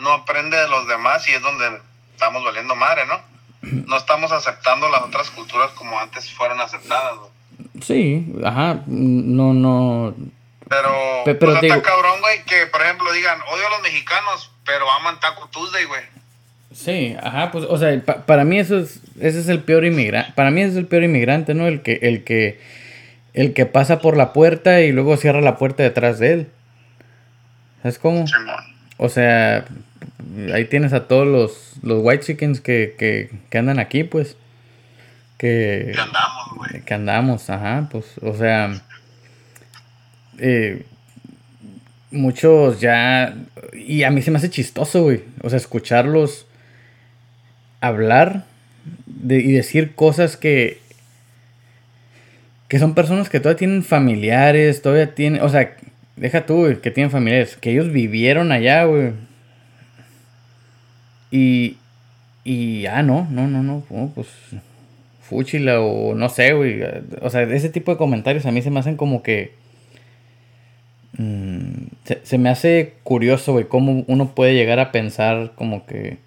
no 0.00 0.12
aprende 0.12 0.56
de 0.56 0.68
los 0.68 0.86
demás 0.88 1.26
y 1.28 1.32
es 1.32 1.42
donde 1.42 1.80
estamos 2.12 2.44
valiendo 2.44 2.74
madre, 2.76 3.02
¿no? 3.06 3.20
No 3.62 3.96
estamos 3.96 4.32
aceptando 4.32 4.88
las 4.88 5.02
otras 5.02 5.30
culturas 5.30 5.70
como 5.72 5.98
antes 5.98 6.32
fueron 6.32 6.60
aceptadas, 6.60 7.16
Sí, 7.82 8.34
ajá, 8.44 8.82
no, 8.86 9.52
no. 9.52 10.14
Pero, 10.68 10.92
pero 11.24 11.54
está 11.54 11.82
cabrón, 11.82 12.20
güey, 12.20 12.42
que 12.44 12.66
por 12.66 12.80
ejemplo 12.82 13.12
digan, 13.12 13.38
odio 13.52 13.66
a 13.66 13.70
los 13.70 13.82
mexicanos, 13.82 14.50
pero 14.64 14.90
aman 14.90 15.18
Taco 15.20 15.48
Tuesday, 15.48 15.84
güey. 15.84 16.02
Sí, 16.72 17.16
ajá, 17.20 17.50
pues, 17.50 17.64
o 17.68 17.76
sea, 17.76 18.00
para 18.26 18.44
mí 18.44 18.58
eso 18.58 18.78
es, 18.78 19.00
ese 19.18 19.40
es 19.40 19.48
el 19.48 19.62
peor 19.62 19.84
inmigrante, 19.84 20.32
para 20.34 20.50
mí 20.50 20.60
ese 20.60 20.72
es 20.72 20.76
el 20.76 20.86
peor 20.86 21.02
inmigrante, 21.02 21.54
¿no? 21.54 21.66
El 21.66 21.82
que, 21.82 21.98
el 22.02 22.22
que, 22.22 22.60
el 23.34 23.52
que 23.52 23.66
pasa 23.66 23.98
por 23.98 24.16
la 24.16 24.32
puerta 24.32 24.80
y 24.80 24.92
luego 24.92 25.16
cierra 25.16 25.40
la 25.40 25.56
puerta 25.58 25.82
detrás 25.82 26.18
de 26.18 26.32
él. 26.32 26.50
¿Sabes 27.82 27.98
cómo? 27.98 28.24
O 29.02 29.08
sea, 29.08 29.64
ahí 30.52 30.66
tienes 30.66 30.92
a 30.92 31.08
todos 31.08 31.26
los, 31.26 31.82
los 31.82 32.02
white 32.04 32.22
chickens 32.22 32.60
que, 32.60 32.96
que, 32.98 33.30
que 33.48 33.56
andan 33.58 33.78
aquí, 33.78 34.04
pues. 34.04 34.36
Que, 35.38 35.92
que 35.94 35.98
andamos, 35.98 36.56
güey. 36.56 36.82
Que 36.82 36.94
andamos, 36.94 37.48
ajá, 37.48 37.88
pues, 37.90 38.18
o 38.20 38.36
sea. 38.36 38.82
Eh, 40.36 40.84
muchos 42.10 42.78
ya. 42.78 43.34
Y 43.72 44.02
a 44.02 44.10
mí 44.10 44.20
se 44.20 44.30
me 44.30 44.36
hace 44.36 44.50
chistoso, 44.50 45.04
güey. 45.04 45.22
O 45.42 45.48
sea, 45.48 45.56
escucharlos 45.56 46.46
hablar 47.80 48.44
de, 49.06 49.38
y 49.38 49.52
decir 49.52 49.94
cosas 49.94 50.36
que. 50.36 50.78
Que 52.68 52.78
son 52.78 52.94
personas 52.94 53.30
que 53.30 53.40
todavía 53.40 53.60
tienen 53.60 53.82
familiares, 53.82 54.82
todavía 54.82 55.14
tienen. 55.14 55.40
O 55.40 55.48
sea, 55.48 55.74
deja 56.16 56.46
tú, 56.46 56.58
güey, 56.58 56.80
que 56.80 56.90
tienen 56.90 57.10
familiares. 57.10 57.56
Que 57.56 57.72
ellos 57.72 57.92
vivieron 57.92 58.52
allá, 58.52 58.84
güey. 58.84 59.12
Y, 61.30 61.76
y, 62.44 62.86
ah, 62.86 63.02
no, 63.02 63.26
no, 63.30 63.46
no, 63.46 63.62
no, 63.62 64.12
pues, 64.14 64.28
fúchila 65.22 65.80
o 65.80 66.14
no 66.14 66.28
sé, 66.28 66.52
güey. 66.52 66.82
O 67.22 67.30
sea, 67.30 67.42
ese 67.42 67.68
tipo 67.68 67.92
de 67.92 67.98
comentarios 67.98 68.46
a 68.46 68.52
mí 68.52 68.62
se 68.62 68.70
me 68.70 68.80
hacen 68.80 68.96
como 68.96 69.22
que... 69.22 69.54
Mm, 71.16 71.86
se, 72.22 72.38
me 72.38 72.48
hace 72.48 72.94
curioso, 73.02 73.52
güey, 73.52 73.66
cómo 73.66 74.04
uno 74.06 74.34
puede 74.34 74.54
llegar 74.54 74.80
a 74.80 74.92
pensar 74.92 75.52
como 75.54 75.86
que... 75.86 76.18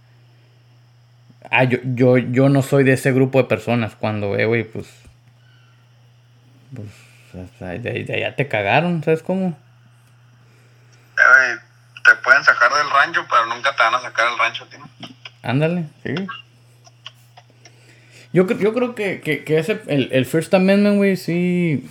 Ah, 1.50 1.66
yo, 1.66 1.80
yo, 1.84 2.18
yo 2.18 2.50
no 2.50 2.62
soy 2.62 2.84
de 2.84 2.94
ese 2.94 3.12
grupo 3.12 3.38
de 3.40 3.44
personas 3.46 3.96
cuando, 3.96 4.32
ve, 4.32 4.46
güey, 4.46 4.64
pues... 4.64 4.88
Pues, 6.74 7.84
de, 7.84 8.04
de 8.04 8.14
allá 8.14 8.36
te 8.36 8.48
cagaron, 8.48 9.04
¿sabes 9.04 9.22
cómo? 9.22 9.56
Te 12.04 12.16
pueden 12.24 12.44
sacar 12.44 12.72
del 12.74 12.90
rancho, 12.90 13.26
pero 13.30 13.46
nunca 13.46 13.76
te 13.76 13.84
van 13.84 13.96
a 13.96 14.02
sacar 14.02 14.30
del 14.30 14.38
rancho, 14.38 14.66
tío. 14.68 14.80
Ándale, 15.42 15.86
sí. 16.04 16.14
Yo, 18.34 18.48
yo 18.48 18.74
creo 18.74 18.96
que, 18.96 19.22
que, 19.22 19.58
ese, 19.58 19.82
el, 19.88 20.10
el 20.12 20.26
First 20.26 20.54
Amendment, 20.54 20.98
güey, 20.98 21.18
sí. 21.18 21.88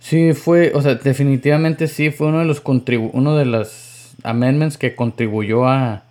Sí 0.00 0.32
fue, 0.32 0.72
o 0.74 0.80
sea, 0.80 0.94
definitivamente 0.94 1.88
sí 1.88 2.10
fue 2.10 2.28
uno 2.28 2.38
de 2.38 2.44
los 2.44 2.60
contribu 2.60 3.10
uno 3.12 3.36
de 3.36 3.44
los 3.44 4.14
amendments 4.22 4.78
que 4.78 4.94
contribuyó 4.94 5.66
a 5.66 6.04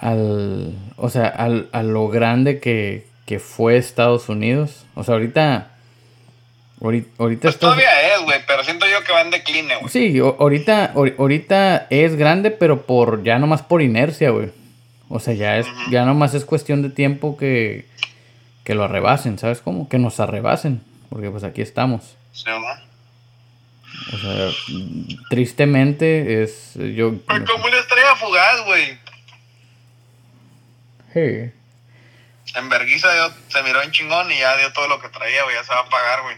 al 0.00 0.74
o 0.96 1.08
sea, 1.08 1.28
al, 1.28 1.68
a 1.72 1.84
lo 1.84 2.08
grande 2.08 2.58
que, 2.58 3.06
que 3.24 3.38
fue 3.38 3.76
Estados 3.76 4.28
Unidos. 4.28 4.84
O 4.94 5.04
sea, 5.04 5.14
ahorita 5.14 5.70
Ahorita, 6.82 7.42
pues 7.42 7.58
todavía 7.58 8.14
es, 8.14 8.15
siento 8.76 8.86
yo 8.86 9.04
que 9.04 9.12
va 9.12 9.22
en 9.22 9.30
decline, 9.30 9.76
güey. 9.76 9.90
Sí, 9.90 10.18
ahorita, 10.18 10.92
ahorita 10.94 11.86
es 11.90 12.16
grande, 12.16 12.50
pero 12.50 12.82
por 12.86 13.22
ya 13.22 13.38
nomás 13.38 13.62
por 13.62 13.82
inercia, 13.82 14.30
güey. 14.30 14.52
O 15.08 15.20
sea, 15.20 15.34
ya 15.34 15.56
es, 15.58 15.66
ya 15.90 16.04
nomás 16.04 16.34
es 16.34 16.44
cuestión 16.44 16.82
de 16.82 16.90
tiempo 16.90 17.36
que, 17.36 17.86
que 18.64 18.74
lo 18.74 18.84
arrebasen, 18.84 19.38
¿sabes 19.38 19.60
cómo? 19.60 19.88
Que 19.88 19.98
nos 19.98 20.18
arrebasen, 20.20 20.82
porque 21.08 21.30
pues 21.30 21.44
aquí 21.44 21.62
estamos. 21.62 22.16
Sí, 22.32 22.44
¿no? 22.46 22.56
O 24.12 24.18
sea, 24.18 24.50
tristemente 25.30 26.42
es 26.42 26.74
yo. 26.74 27.14
como 27.26 27.64
una 27.64 27.78
estrella 27.78 28.16
fugaz, 28.16 28.64
güey. 28.64 28.98
Sí. 31.14 31.52
En 32.54 32.68
Berguisa 32.68 33.32
se 33.48 33.62
miró 33.62 33.82
en 33.82 33.90
chingón 33.90 34.30
y 34.30 34.38
ya 34.38 34.56
dio 34.56 34.72
todo 34.72 34.88
lo 34.88 35.00
que 35.00 35.08
traía, 35.08 35.44
güey. 35.44 35.54
Ya 35.54 35.64
se 35.64 35.72
va 35.72 35.80
a 35.80 35.88
pagar, 35.88 36.22
güey. 36.22 36.36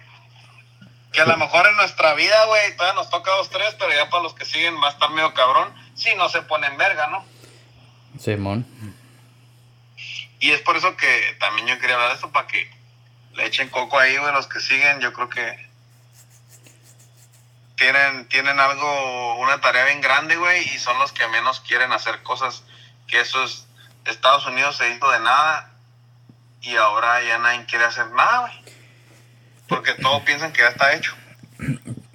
Que 1.18 1.22
a 1.22 1.26
lo 1.26 1.36
mejor 1.36 1.66
en 1.66 1.74
nuestra 1.74 2.14
vida, 2.14 2.44
güey, 2.44 2.76
todavía 2.76 2.94
nos 2.94 3.10
toca 3.10 3.32
dos, 3.32 3.50
tres, 3.50 3.74
pero 3.76 3.92
ya 3.92 4.08
para 4.08 4.22
los 4.22 4.34
que 4.34 4.44
siguen 4.44 4.76
a 4.84 4.88
estar 4.88 5.10
medio 5.10 5.34
cabrón. 5.34 5.74
Si 5.96 6.14
no 6.14 6.28
se 6.28 6.42
ponen 6.42 6.78
verga, 6.78 7.08
¿no? 7.08 7.26
Simón. 8.20 8.64
Y 10.38 10.52
es 10.52 10.60
por 10.60 10.76
eso 10.76 10.96
que 10.96 11.36
también 11.40 11.66
yo 11.66 11.76
quería 11.80 11.96
hablar 11.96 12.10
de 12.10 12.14
esto, 12.14 12.30
para 12.30 12.46
que 12.46 12.70
le 13.32 13.46
echen 13.46 13.68
coco 13.68 13.98
ahí, 13.98 14.16
güey, 14.16 14.32
los 14.32 14.46
que 14.46 14.60
siguen. 14.60 15.00
Yo 15.00 15.12
creo 15.12 15.28
que 15.28 15.68
tienen, 17.74 18.28
tienen 18.28 18.60
algo, 18.60 19.40
una 19.40 19.60
tarea 19.60 19.86
bien 19.86 20.00
grande, 20.00 20.36
güey, 20.36 20.72
y 20.72 20.78
son 20.78 21.00
los 21.00 21.10
que 21.10 21.26
menos 21.26 21.58
quieren 21.62 21.90
hacer 21.90 22.22
cosas. 22.22 22.62
Que 23.08 23.22
eso 23.22 23.42
es, 23.42 23.66
Estados 24.04 24.46
Unidos 24.46 24.76
se 24.76 24.88
hizo 24.88 25.10
de 25.10 25.18
nada 25.18 25.72
y 26.60 26.76
ahora 26.76 27.20
ya 27.24 27.38
nadie 27.38 27.66
quiere 27.66 27.86
hacer 27.86 28.08
nada, 28.12 28.42
güey. 28.42 28.67
Porque 29.68 29.92
todos 30.00 30.22
piensan 30.22 30.52
que 30.52 30.62
ya 30.62 30.68
está 30.68 30.94
hecho. 30.94 31.14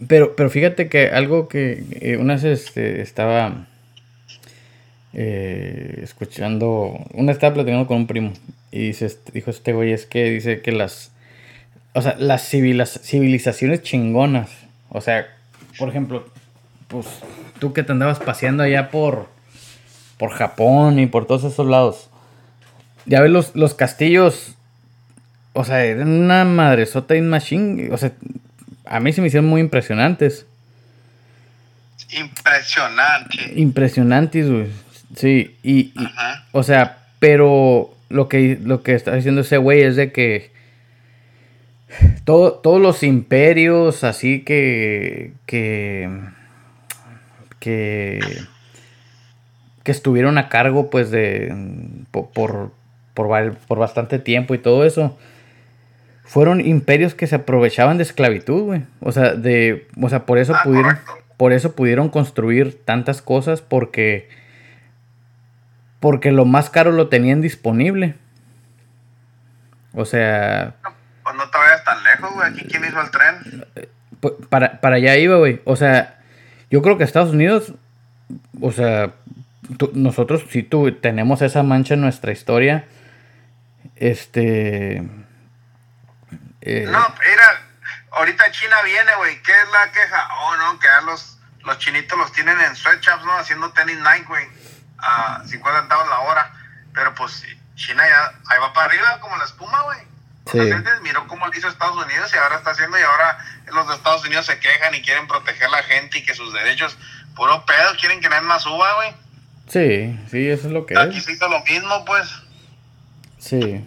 Pero, 0.07 0.35
pero 0.35 0.49
fíjate 0.49 0.89
que 0.89 1.09
algo 1.09 1.47
que 1.47 1.83
eh, 2.01 2.17
una 2.17 2.35
vez 2.35 2.43
este, 2.43 3.01
estaba 3.01 3.67
eh, 5.13 5.99
escuchando, 6.01 7.05
una 7.13 7.31
estaba 7.31 7.53
platicando 7.53 7.87
con 7.87 7.97
un 7.97 8.07
primo 8.07 8.33
y 8.71 8.87
dice, 8.87 9.15
dijo 9.31 9.51
este 9.51 9.73
güey, 9.73 9.91
es 9.91 10.05
que 10.05 10.31
dice 10.31 10.61
que 10.61 10.71
las, 10.71 11.11
o 11.93 12.01
sea, 12.01 12.15
las 12.17 12.49
civilizaciones 12.49 13.83
chingonas, 13.83 14.49
o 14.89 15.01
sea, 15.01 15.27
por 15.77 15.89
ejemplo, 15.89 16.25
pues 16.87 17.05
tú 17.59 17.73
que 17.73 17.83
te 17.83 17.91
andabas 17.91 18.19
paseando 18.19 18.63
allá 18.63 18.89
por, 18.89 19.27
por 20.17 20.31
Japón 20.31 20.97
y 20.97 21.05
por 21.05 21.27
todos 21.27 21.43
esos 21.43 21.67
lados, 21.67 22.09
ya 23.05 23.21
ves 23.21 23.29
los, 23.29 23.55
los 23.55 23.75
castillos, 23.75 24.55
o 25.53 25.63
sea, 25.63 25.83
eran 25.83 26.09
una 26.09 26.45
madresota 26.45 27.15
in 27.15 27.29
machine, 27.29 27.89
o 27.91 27.97
sea, 27.97 28.11
a 28.85 28.99
mí 28.99 29.13
se 29.13 29.21
me 29.21 29.27
hicieron 29.27 29.49
muy 29.49 29.61
impresionantes. 29.61 30.45
Impresionante. 32.11 33.53
Impresionantes, 33.55 34.49
güey. 34.49 34.67
Sí, 35.15 35.55
y, 35.63 35.93
o 36.51 36.63
sea, 36.63 36.97
pero 37.19 37.95
lo 38.09 38.27
que, 38.27 38.59
lo 38.61 38.83
que 38.83 38.95
está 38.95 39.15
diciendo 39.15 39.41
ese 39.41 39.57
güey 39.57 39.81
es 39.81 39.95
de 39.95 40.11
que 40.11 40.51
todos 42.23 42.81
los 42.81 43.03
imperios 43.03 44.03
así 44.03 44.41
que, 44.41 45.33
que, 45.45 46.09
que, 47.59 48.19
que 49.83 49.91
estuvieron 49.91 50.37
a 50.37 50.49
cargo 50.49 50.89
pues 50.89 51.11
de, 51.11 51.53
por, 52.11 52.71
por, 53.13 53.77
bastante 53.77 54.19
tiempo 54.19 54.53
y 54.53 54.57
todo 54.57 54.85
eso, 54.85 55.17
fueron 56.23 56.61
imperios 56.61 57.13
que 57.15 57.27
se 57.27 57.35
aprovechaban 57.35 57.97
de 57.97 58.03
esclavitud, 58.03 58.63
güey. 58.63 58.83
O 59.01 59.11
sea, 59.11 59.33
de, 59.33 59.87
o 60.01 60.09
sea, 60.09 60.25
por 60.25 60.37
eso 60.37 60.55
ah, 60.55 60.61
pudieron, 60.63 60.97
por 61.37 61.53
eso 61.53 61.75
pudieron 61.75 62.09
construir 62.09 62.83
tantas 62.85 63.21
cosas 63.21 63.61
porque 63.61 64.29
porque 66.03 66.33
lo 66.33 66.43
más 66.43 66.69
caro 66.69 66.91
lo 66.91 67.07
tenían 67.07 67.39
disponible. 67.39 68.15
O 69.93 70.03
sea... 70.03 70.75
Pues 71.23 71.35
no 71.35 71.49
te 71.49 71.57
vayas 71.57 71.83
tan 71.85 72.03
lejos, 72.03 72.33
güey. 72.33 72.49
Aquí 72.49 72.65
quién 72.65 72.83
hizo 72.83 72.99
el 72.99 73.09
tren. 73.09 73.65
Para, 74.49 74.81
para 74.81 74.97
allá 74.97 75.15
iba, 75.15 75.37
güey. 75.37 75.61
O 75.63 75.77
sea, 75.77 76.19
yo 76.69 76.81
creo 76.81 76.97
que 76.97 77.05
Estados 77.05 77.31
Unidos, 77.31 77.73
o 78.59 78.73
sea, 78.73 79.13
nosotros 79.93 80.43
sí 80.49 80.61
tú, 80.61 80.91
tenemos 80.91 81.41
esa 81.41 81.63
mancha 81.63 81.93
en 81.93 82.01
nuestra 82.01 82.33
historia. 82.33 82.83
Este... 83.95 85.07
Eh, 86.65 86.85
no, 86.89 87.15
mira, 87.19 87.61
ahorita 88.11 88.51
China 88.51 88.81
viene, 88.83 89.15
güey. 89.15 89.41
¿Qué 89.43 89.51
es 89.51 89.71
la 89.71 89.91
queja? 89.91 90.27
Oh, 90.39 90.57
no, 90.57 90.79
que 90.79 90.87
los, 91.05 91.37
los 91.63 91.77
chinitos 91.77 92.17
los 92.17 92.31
tienen 92.31 92.59
en 92.59 92.75
sweatshops, 92.75 93.25
¿no? 93.25 93.37
Haciendo 93.37 93.71
tenis 93.71 93.97
Nike, 93.97 94.25
güey 94.27 94.47
a 95.03 95.43
50 95.45 95.81
centavos 95.81 96.07
la 96.09 96.19
hora. 96.19 96.51
Pero 96.93 97.13
pues 97.15 97.43
China 97.75 98.03
ya 98.07 98.33
ahí 98.49 98.59
va 98.59 98.73
para 98.73 98.87
arriba 98.87 99.19
como 99.19 99.37
la 99.37 99.45
espuma, 99.45 99.81
güey. 99.83 99.99
Sí. 100.51 100.59
miró 101.01 101.25
cómo 101.27 101.47
lo 101.47 101.57
hizo 101.57 101.69
Estados 101.69 102.03
Unidos 102.03 102.31
y 102.33 102.37
ahora 102.37 102.57
está 102.57 102.71
haciendo 102.71 102.99
y 102.99 103.01
ahora 103.01 103.37
los 103.67 103.87
de 103.87 103.95
Estados 103.95 104.25
Unidos 104.25 104.45
se 104.45 104.59
quejan 104.59 104.93
y 104.93 105.01
quieren 105.01 105.25
proteger 105.25 105.67
a 105.67 105.71
la 105.71 105.83
gente 105.83 106.17
y 106.17 106.25
que 106.25 106.35
sus 106.35 106.53
derechos, 106.53 106.97
puro 107.35 107.65
pedo, 107.65 107.95
quieren 107.99 108.19
que 108.19 108.27
nadie 108.27 108.41
más 108.41 108.63
suba, 108.63 108.93
güey. 108.95 109.13
Sí, 109.69 110.19
sí, 110.29 110.49
eso 110.49 110.67
es 110.67 110.73
lo 110.73 110.85
que 110.85 110.99
Aquí 110.99 111.21
se 111.21 111.31
hizo 111.31 111.47
lo 111.47 111.63
mismo, 111.63 112.03
pues. 112.03 112.27
Sí. 113.39 113.85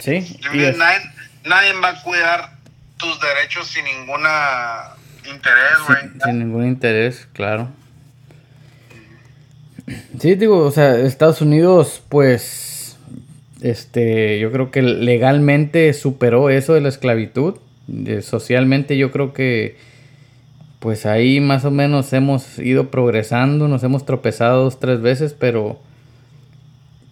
Sí. 0.00 0.40
nadie, 0.76 1.13
nadie 1.44 1.72
va 1.80 1.90
a 1.90 2.02
cuidar 2.02 2.58
tus 2.96 3.18
derechos 3.20 3.66
sin 3.68 3.84
ninguna 3.84 4.94
interés, 5.30 5.78
güey. 5.86 6.00
sin 6.24 6.38
ningún 6.38 6.66
interés, 6.66 7.28
claro. 7.32 7.68
Sí, 10.18 10.34
digo, 10.34 10.58
o 10.58 10.70
sea, 10.70 10.98
Estados 10.98 11.42
Unidos, 11.42 12.02
pues, 12.08 12.96
este, 13.60 14.38
yo 14.38 14.50
creo 14.50 14.70
que 14.70 14.82
legalmente 14.82 15.92
superó 15.92 16.50
eso 16.50 16.74
de 16.74 16.80
la 16.80 16.88
esclavitud. 16.88 17.56
socialmente 18.22 18.96
yo 18.96 19.10
creo 19.10 19.34
que, 19.34 19.76
pues 20.78 21.06
ahí 21.06 21.40
más 21.40 21.64
o 21.64 21.70
menos 21.70 22.12
hemos 22.12 22.58
ido 22.58 22.90
progresando, 22.90 23.68
nos 23.68 23.82
hemos 23.84 24.06
tropezado 24.06 24.64
dos, 24.64 24.80
tres 24.80 25.00
veces, 25.02 25.34
pero, 25.34 25.78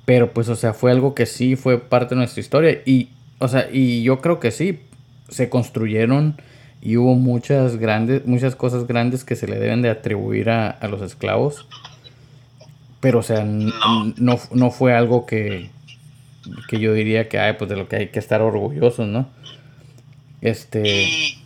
pero 0.07 0.33
pues, 0.33 0.49
o 0.49 0.57
sea, 0.57 0.73
fue 0.73 0.91
algo 0.91 1.15
que 1.15 1.27
sí 1.27 1.57
fue 1.57 1.79
parte 1.79 2.15
de 2.15 2.21
nuestra 2.21 2.41
historia. 2.41 2.81
Y, 2.87 3.11
o 3.43 3.49
sea, 3.49 3.69
y 3.73 4.05
yo 4.05 4.21
creo 4.21 4.39
que 4.39 4.53
sí, 4.53 4.81
se 5.29 5.51
construyeron 5.51 6.41
y 6.81 6.97
hubo 6.97 7.17
muchas 7.17 7.77
grandes, 7.77 8.25
muchas 8.25 8.55
cosas 8.55 8.87
grandes 8.87 9.25
que 9.25 9.35
se 9.35 9.49
le 9.49 9.59
deben 9.59 9.83
de 9.83 9.91
atribuir 9.91 10.49
a, 10.49 10.71
a 10.71 10.87
los 10.87 11.03
esclavos. 11.03 11.67
Pero, 13.01 13.19
o 13.19 13.23
sea, 13.25 13.43
no, 13.43 14.15
no, 14.17 14.71
fue 14.71 14.95
algo 14.95 15.27
que, 15.27 15.73
que 16.69 16.79
yo 16.79 16.93
diría 16.93 17.29
que, 17.29 17.41
ay, 17.41 17.55
pues 17.55 17.69
de 17.69 17.75
lo 17.75 17.89
que 17.89 17.97
hay 17.97 18.09
que 18.11 18.21
estar 18.21 18.41
orgullosos, 18.43 19.09
¿no? 19.09 19.29
Este... 20.41 21.37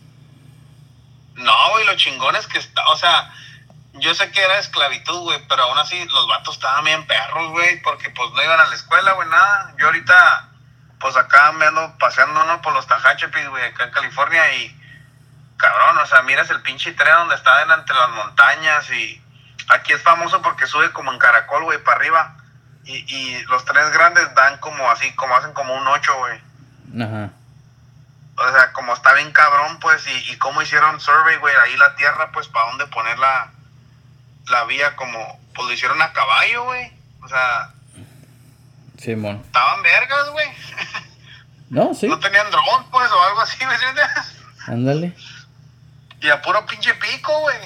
No, 1.33 1.53
güey, 1.71 1.85
lo 1.87 1.95
chingón 1.95 2.35
es 2.35 2.45
que 2.45 2.59
está, 2.59 2.87
o 2.89 2.95
sea, 2.95 3.33
yo 3.93 4.13
sé 4.13 4.29
que 4.31 4.39
era 4.39 4.59
esclavitud, 4.59 5.21
güey, 5.21 5.39
pero 5.49 5.63
aún 5.63 5.79
así 5.79 5.97
los 6.05 6.27
vatos 6.27 6.55
estaban 6.55 6.85
bien 6.85 7.07
perros, 7.07 7.49
güey, 7.49 7.81
porque 7.81 8.11
pues 8.11 8.29
no 8.35 8.43
iban 8.43 8.59
a 8.59 8.67
la 8.67 8.75
escuela, 8.75 9.13
güey, 9.13 9.27
nada. 9.29 9.73
Yo 9.79 9.87
ahorita, 9.87 10.46
pues 10.99 11.15
acá 11.15 11.51
me 11.53 11.65
ando 11.65 11.97
paseando, 11.97 12.43
¿no? 12.45 12.61
Por 12.61 12.73
los 12.73 12.87
Tajachepis, 12.87 13.49
güey, 13.49 13.65
acá 13.65 13.85
en 13.85 13.91
California 13.91 14.53
y, 14.55 14.81
cabrón, 15.57 15.97
o 15.99 16.05
sea, 16.05 16.21
miras 16.23 16.49
el 16.49 16.61
pinche 16.61 16.93
tren 16.93 17.13
donde 17.15 17.35
está 17.35 17.61
entre 17.61 17.95
las 17.95 18.09
montañas 18.09 18.89
y 18.91 19.21
Aquí 19.69 19.91
es 19.91 20.01
famoso 20.01 20.41
porque 20.41 20.65
sube 20.65 20.91
como 20.93 21.11
en 21.11 21.19
caracol, 21.19 21.63
güey, 21.63 21.83
para 21.83 21.97
arriba. 21.97 22.35
Y, 22.85 23.03
y 23.13 23.43
los 23.45 23.65
trenes 23.65 23.91
grandes 23.91 24.33
dan 24.33 24.57
como 24.59 24.89
así, 24.89 25.13
como 25.15 25.35
hacen 25.35 25.53
como 25.53 25.75
un 25.75 25.87
8, 25.87 26.17
güey. 26.17 26.41
Ajá. 27.03 27.29
O 28.37 28.51
sea, 28.51 28.71
como 28.71 28.93
está 28.93 29.13
bien 29.13 29.31
cabrón, 29.31 29.79
pues, 29.79 30.07
y, 30.07 30.31
y 30.31 30.37
cómo 30.37 30.61
hicieron 30.61 31.01
survey, 31.01 31.37
güey, 31.37 31.53
ahí 31.55 31.75
la 31.75 31.95
tierra, 31.95 32.31
pues, 32.31 32.47
para 32.47 32.69
dónde 32.69 32.87
poner 32.87 33.17
la, 33.19 33.51
la 34.45 34.63
vía, 34.65 34.95
como, 34.95 35.39
pues 35.53 35.67
lo 35.67 35.73
hicieron 35.73 36.01
a 36.01 36.13
caballo, 36.13 36.63
güey. 36.65 36.91
O 37.21 37.27
sea. 37.27 37.73
Simón. 38.97 39.41
estaban 39.45 39.83
vergas, 39.83 40.29
güey. 40.31 40.47
No, 41.69 41.93
sí. 41.93 42.07
No 42.07 42.19
tenían 42.19 42.49
dron, 42.49 42.89
pues, 42.91 43.11
o 43.11 43.23
algo 43.23 43.41
así, 43.41 43.57
¿me 43.65 43.73
entiendes? 43.73 44.05
Ándale. 44.67 45.13
Y 46.21 46.29
a 46.29 46.41
puro 46.41 46.65
pinche 46.65 46.93
pico, 46.95 47.39
güey. 47.41 47.57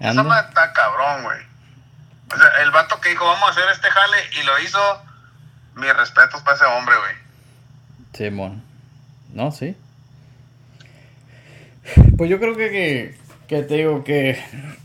Esa 0.00 0.22
madre 0.22 0.48
está 0.48 0.72
cabrón, 0.72 1.24
güey. 1.24 1.40
O 2.32 2.36
sea, 2.36 2.62
el 2.62 2.70
vato 2.70 3.00
que 3.00 3.10
dijo, 3.10 3.24
vamos 3.26 3.48
a 3.48 3.50
hacer 3.50 3.64
este 3.72 3.90
jale 3.90 4.16
y 4.40 4.44
lo 4.44 4.58
hizo, 4.60 4.78
mis 5.74 5.94
respetos 5.96 6.40
para 6.42 6.56
ese 6.56 6.64
hombre, 6.66 6.94
güey. 6.96 7.14
Simón. 8.12 8.62
no, 9.32 9.50
sí. 9.50 9.76
Pues 12.16 12.30
yo 12.30 12.38
creo 12.38 12.56
que, 12.56 13.16
que, 13.48 13.62
te 13.62 13.74
digo 13.74 14.04
que 14.04 14.42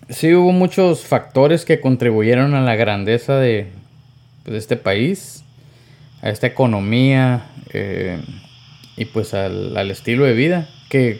sí 0.09 0.33
hubo 0.33 0.51
muchos 0.51 1.05
factores 1.05 1.65
que 1.65 1.81
contribuyeron 1.81 2.55
a 2.55 2.61
la 2.61 2.75
grandeza 2.75 3.35
de, 3.35 3.71
pues, 4.43 4.57
este 4.57 4.77
país, 4.77 5.43
a 6.21 6.29
esta 6.29 6.47
economía 6.47 7.47
eh, 7.73 8.21
y 8.95 9.05
pues 9.05 9.33
al, 9.33 9.75
al 9.75 9.91
estilo 9.91 10.25
de 10.25 10.33
vida 10.33 10.69
que 10.89 11.19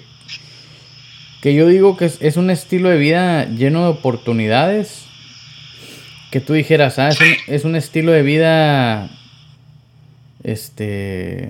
que 1.44 1.54
yo 1.54 1.68
digo 1.68 1.98
que 1.98 2.06
es, 2.06 2.38
un 2.38 2.50
estilo 2.50 2.88
de 2.88 2.98
vida 2.98 3.44
lleno 3.50 3.84
de 3.84 3.90
oportunidades. 3.90 5.04
Que 6.32 6.40
tú 6.40 6.54
dijeras, 6.54 7.00
ah, 7.00 7.10
es 7.48 7.66
un, 7.66 7.76
estilo 7.76 8.14
de 8.14 8.22
vida 8.22 9.10
este 10.42 11.50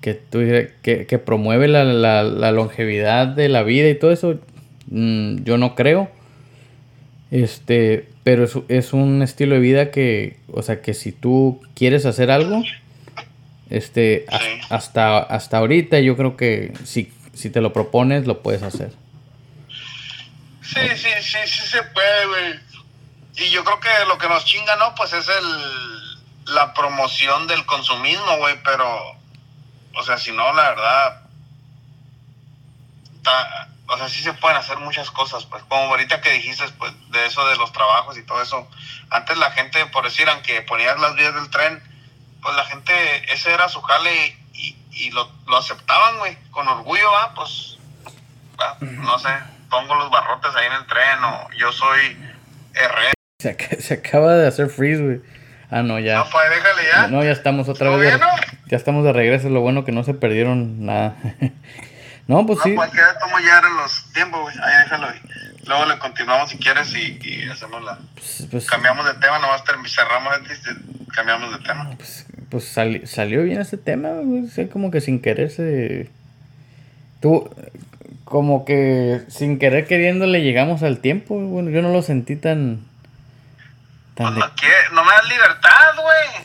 que, 0.00 0.14
tú, 0.14 0.40
que, 0.82 1.18
promueve 1.24 1.68
la, 1.68 2.50
longevidad 2.50 3.28
de 3.28 3.48
la 3.48 3.62
vida 3.62 3.88
y 3.88 3.94
todo 3.94 4.10
eso, 4.10 4.40
mm, 4.88 5.44
yo 5.44 5.58
no 5.58 5.76
creo. 5.76 6.10
Este, 7.30 8.08
pero 8.28 8.44
es, 8.44 8.52
es, 8.68 8.92
un 8.92 9.22
estilo 9.22 9.54
de 9.54 9.60
vida 9.62 9.90
que, 9.90 10.36
o 10.52 10.60
sea, 10.60 10.82
que 10.82 10.92
si 10.92 11.12
tú 11.12 11.62
quieres 11.74 12.04
hacer 12.04 12.30
algo, 12.30 12.62
este, 13.70 14.26
hasta, 14.68 15.16
hasta 15.16 15.56
ahorita 15.56 15.98
yo 16.00 16.14
creo 16.14 16.36
que 16.36 16.74
si 16.84 17.10
si 17.32 17.48
te 17.48 17.62
lo 17.62 17.72
propones, 17.72 18.26
lo 18.26 18.42
puedes 18.42 18.62
hacer. 18.62 18.92
Sí, 20.60 20.80
sí, 20.94 21.08
sí, 21.22 21.38
sí 21.46 21.66
se 21.68 21.82
puede, 21.84 22.26
güey. 22.26 22.60
Y 23.38 23.50
yo 23.50 23.64
creo 23.64 23.80
que 23.80 23.88
lo 24.06 24.18
que 24.18 24.28
nos 24.28 24.44
chinga, 24.44 24.76
¿no? 24.76 24.94
Pues 24.94 25.14
es 25.14 25.26
el 25.26 26.54
la 26.54 26.74
promoción 26.74 27.46
del 27.46 27.64
consumismo, 27.64 28.36
güey, 28.36 28.56
pero 28.62 29.16
o 29.94 30.02
sea, 30.02 30.18
si 30.18 30.32
no, 30.32 30.52
la 30.52 30.68
verdad 30.68 31.22
o 33.88 33.96
sea, 33.96 34.08
sí 34.08 34.22
se 34.22 34.34
pueden 34.34 34.56
hacer 34.56 34.78
muchas 34.78 35.10
cosas, 35.10 35.46
pues 35.46 35.62
como 35.64 35.82
ahorita 35.84 36.20
que 36.20 36.32
dijiste, 36.32 36.64
pues 36.78 36.92
de 37.10 37.26
eso 37.26 37.46
de 37.48 37.56
los 37.56 37.72
trabajos 37.72 38.18
y 38.18 38.22
todo 38.22 38.42
eso. 38.42 38.68
Antes 39.10 39.38
la 39.38 39.50
gente, 39.52 39.84
por 39.86 40.04
decir, 40.04 40.28
aunque 40.28 40.60
ponías 40.62 41.00
las 41.00 41.16
vías 41.16 41.34
del 41.34 41.48
tren, 41.50 41.82
pues 42.42 42.54
la 42.54 42.64
gente, 42.64 42.92
ese 43.32 43.52
era 43.52 43.68
su 43.68 43.80
jale 43.80 44.36
y, 44.52 44.76
y 44.92 45.10
lo, 45.10 45.30
lo 45.46 45.56
aceptaban, 45.56 46.18
güey, 46.18 46.36
con 46.50 46.68
orgullo, 46.68 47.10
va, 47.12 47.34
pues, 47.34 47.78
no 48.80 49.18
sé, 49.18 49.30
pongo 49.70 49.94
los 49.94 50.10
barrotes 50.10 50.54
ahí 50.54 50.66
en 50.66 50.72
el 50.72 50.86
tren 50.86 51.24
o 51.24 51.48
yo 51.58 51.72
soy 51.72 52.16
R. 52.74 53.12
Se, 53.38 53.94
acaba 53.94 54.34
de 54.34 54.48
hacer 54.48 54.68
freeze, 54.68 55.02
güey. 55.02 55.20
Ah, 55.70 55.82
no, 55.82 55.98
ya. 55.98 56.18
No, 56.18 56.26
pues 56.30 56.50
déjale 56.50 56.82
ya. 56.92 57.06
No, 57.08 57.22
ya 57.22 57.30
estamos 57.30 57.68
otra 57.68 57.90
vez. 57.90 58.18
ya 58.66 58.76
estamos 58.76 59.04
de 59.04 59.12
regreso. 59.12 59.48
Lo 59.48 59.60
bueno 59.60 59.84
que 59.84 59.92
no 59.92 60.02
se 60.02 60.14
perdieron 60.14 60.84
nada. 60.86 61.14
no, 62.28 62.44
pues 62.44 62.58
no, 62.58 62.64
sí. 62.64 62.72
Pues 62.74 62.92
ya 62.92 63.18
tomo 63.18 63.38
ya 63.40 63.62
los 63.62 64.12
tiempos, 64.12 64.42
güey. 64.42 64.54
Ahí 64.62 64.82
déjalo. 64.84 65.08
Luego 65.66 65.86
le 65.86 65.98
continuamos 65.98 66.50
si 66.50 66.58
quieres 66.58 66.94
y, 66.94 67.18
y 67.22 67.48
hacemos 67.48 67.82
la. 67.82 67.98
Pues, 68.14 68.46
pues, 68.50 68.66
cambiamos 68.66 69.06
de 69.06 69.14
tema, 69.14 69.38
nomás 69.38 69.62
cerramos 69.88 70.34
y 70.38 71.10
cambiamos 71.14 71.52
de 71.52 71.64
tema. 71.64 71.90
Pues, 71.96 72.26
pues 72.50 72.64
salió 73.10 73.42
bien 73.42 73.62
ese 73.62 73.78
tema, 73.78 74.10
güey. 74.22 74.68
como 74.68 74.90
que 74.90 75.00
sin 75.00 75.22
querer 75.22 75.50
se. 75.50 76.10
Tú, 77.20 77.50
como 78.24 78.66
que 78.66 79.22
sin 79.28 79.58
querer 79.58 79.86
queriéndole 79.86 80.42
llegamos 80.42 80.82
al 80.82 80.98
tiempo. 80.98 81.34
Bueno, 81.34 81.70
yo 81.70 81.80
no 81.80 81.90
lo 81.90 82.02
sentí 82.02 82.36
tan. 82.36 82.84
tan 84.14 84.34
pues 84.34 84.46
no, 84.90 84.96
no, 84.96 85.04
me 85.04 85.12
das 85.12 85.28
libertad, 85.30 85.94
güey. 85.96 86.44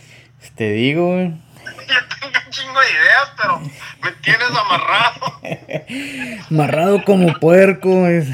Te 0.55 0.71
digo, 0.71 1.13
güey. 1.13 1.42
Yo 1.87 1.95
tengo 2.19 2.39
un 2.45 2.51
chingo 2.51 2.79
de 2.79 2.91
ideas, 2.91 3.31
pero 3.37 3.59
me 4.01 4.11
tienes 4.21 4.49
amarrado. 4.49 5.39
amarrado 6.51 7.03
como 7.03 7.33
puerco. 7.39 8.07
Es. 8.07 8.27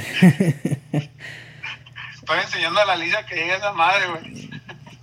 Estoy 2.13 2.39
enseñando 2.41 2.79
a 2.81 2.85
la 2.85 2.95
Lisa 2.95 3.25
que 3.25 3.35
llega 3.35 3.57
esa 3.57 3.73
madre, 3.73 4.07
güey. 4.07 4.49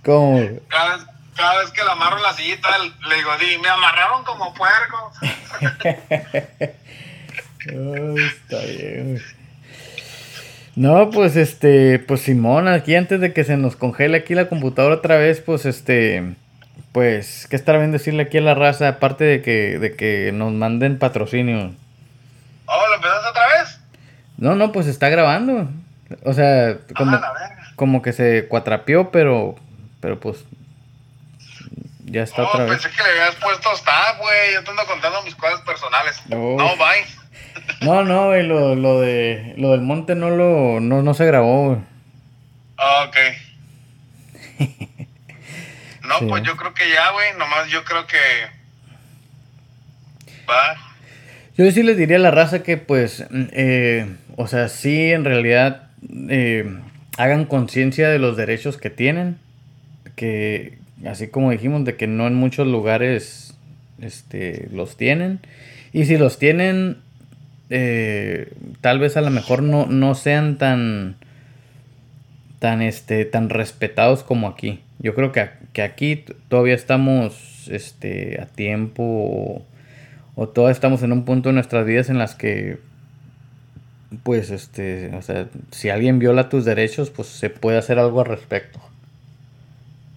¿Cómo? 0.03 0.39
Cada 0.69 0.97
vez, 0.97 1.05
cada 1.35 1.59
vez 1.59 1.71
que 1.71 1.83
la 1.83 1.91
amarro 1.91 2.17
en 2.17 2.23
la 2.23 2.33
sillita, 2.33 2.69
le 2.79 3.15
digo, 3.15 3.37
di, 3.37 3.57
me 3.57 3.69
amarraron 3.69 4.23
como 4.23 4.53
puerco. 4.53 5.11
está 7.59 8.59
bien. 8.65 9.21
No, 10.77 11.09
pues 11.09 11.35
este, 11.35 11.97
pues 11.97 12.21
Simón, 12.21 12.67
aquí 12.67 12.95
antes 12.95 13.19
de 13.19 13.33
que 13.33 13.43
se 13.43 13.57
nos 13.57 13.75
congele 13.75 14.17
aquí 14.17 14.35
la 14.35 14.47
computadora 14.47 14.95
otra 14.95 15.17
vez, 15.17 15.41
pues 15.41 15.65
este, 15.65 16.35
pues, 16.97 17.45
¿qué 17.47 17.55
estará 17.55 17.77
bien 17.77 17.91
decirle 17.91 18.23
aquí 18.23 18.39
a 18.39 18.41
la 18.41 18.55
raza? 18.55 18.87
Aparte 18.87 19.23
de 19.23 19.43
que, 19.43 19.77
de 19.77 19.95
que 19.95 20.31
nos 20.33 20.51
manden 20.51 20.97
patrocinio. 20.97 21.75
Oh, 22.65 22.87
¿lo 22.89 22.95
empezaste 22.95 23.29
otra 23.29 23.47
vez? 23.49 23.79
No, 24.37 24.55
no, 24.55 24.71
pues 24.71 24.87
está 24.87 25.07
grabando. 25.07 25.69
O 26.23 26.33
sea, 26.33 26.79
como, 26.95 27.21
como 27.75 28.01
que 28.01 28.13
se 28.13 28.47
cuatrapió, 28.47 29.11
pero, 29.11 29.53
pero 30.01 30.19
pues, 30.19 30.43
ya 32.05 32.23
está 32.23 32.41
oh, 32.41 32.47
otra 32.47 32.65
vez. 32.65 32.81
pensé 32.81 32.89
que 32.97 33.03
le 33.03 33.09
habías 33.11 33.35
puesto 33.35 33.71
stop, 33.73 34.17
güey. 34.19 34.53
Yo 34.55 34.63
te 34.63 34.71
ando 34.71 34.85
contando 34.87 35.21
mis 35.21 35.35
cosas 35.35 35.61
personales. 35.61 36.19
No, 36.29 36.55
bye. 36.55 37.05
No, 37.81 38.03
no, 38.05 38.25
güey, 38.29 38.41
lo, 38.41 38.73
lo, 38.73 39.01
de, 39.01 39.53
lo 39.57 39.69
del 39.73 39.81
monte 39.81 40.15
no 40.15 40.31
lo, 40.31 40.79
no, 40.79 41.03
no 41.03 41.13
se 41.13 41.27
grabó, 41.27 41.67
güey. 41.67 41.79
Ah, 42.75 43.07
ok. 43.07 43.17
no, 46.07 46.27
pues 46.27 46.43
yo 46.43 46.55
creo 46.55 46.73
que 46.73 46.89
ya, 46.89 47.11
güey, 47.11 47.33
nomás 47.37 47.69
yo 47.69 47.83
creo 47.83 48.07
que 48.07 48.17
va. 50.49 50.75
Yo 51.57 51.69
sí 51.71 51.83
les 51.83 51.97
diría 51.97 52.17
a 52.17 52.19
la 52.19 52.31
raza 52.31 52.63
que, 52.63 52.77
pues, 52.77 53.25
eh, 53.31 54.07
o 54.35 54.47
sea, 54.47 54.69
sí, 54.69 55.11
en 55.11 55.25
realidad, 55.25 55.89
eh, 56.29 56.79
hagan 57.17 57.45
conciencia 57.45 58.09
de 58.09 58.19
los 58.19 58.37
derechos 58.37 58.77
que 58.77 58.89
tienen, 58.89 59.37
que, 60.15 60.77
así 61.05 61.27
como 61.27 61.51
dijimos, 61.51 61.83
de 61.83 61.95
que 61.95 62.07
no 62.07 62.27
en 62.27 62.35
muchos 62.35 62.67
lugares, 62.67 63.55
este, 63.99 64.69
los 64.71 64.95
tienen, 64.95 65.39
y 65.91 66.05
si 66.05 66.17
los 66.17 66.39
tienen, 66.39 66.97
eh, 67.69 68.53
tal 68.81 68.99
vez 68.99 69.17
a 69.17 69.21
lo 69.21 69.29
mejor 69.29 69.61
no, 69.61 69.87
no 69.87 70.15
sean 70.15 70.57
tan 70.57 71.17
tan 72.59 72.81
este 72.81 73.25
tan 73.25 73.49
respetados 73.49 74.23
como 74.23 74.47
aquí. 74.47 74.83
Yo 74.99 75.13
creo 75.13 75.31
que, 75.31 75.49
que 75.73 75.81
aquí 75.81 76.25
todavía 76.49 76.75
estamos 76.75 77.67
este 77.69 78.41
a 78.41 78.45
tiempo 78.45 79.65
o, 80.35 80.47
todavía 80.47 80.73
estamos 80.73 81.03
en 81.03 81.11
un 81.11 81.25
punto 81.25 81.49
de 81.49 81.53
nuestras 81.53 81.85
vidas 81.85 82.09
en 82.09 82.17
las 82.17 82.35
que 82.35 82.79
pues 84.23 84.51
este, 84.51 85.13
o 85.15 85.21
sea, 85.21 85.47
si 85.71 85.89
alguien 85.89 86.19
viola 86.19 86.49
tus 86.49 86.63
derechos, 86.63 87.09
pues 87.09 87.27
se 87.27 87.49
puede 87.49 87.77
hacer 87.77 87.99
algo 87.99 88.21
al 88.21 88.27
respecto. 88.27 88.79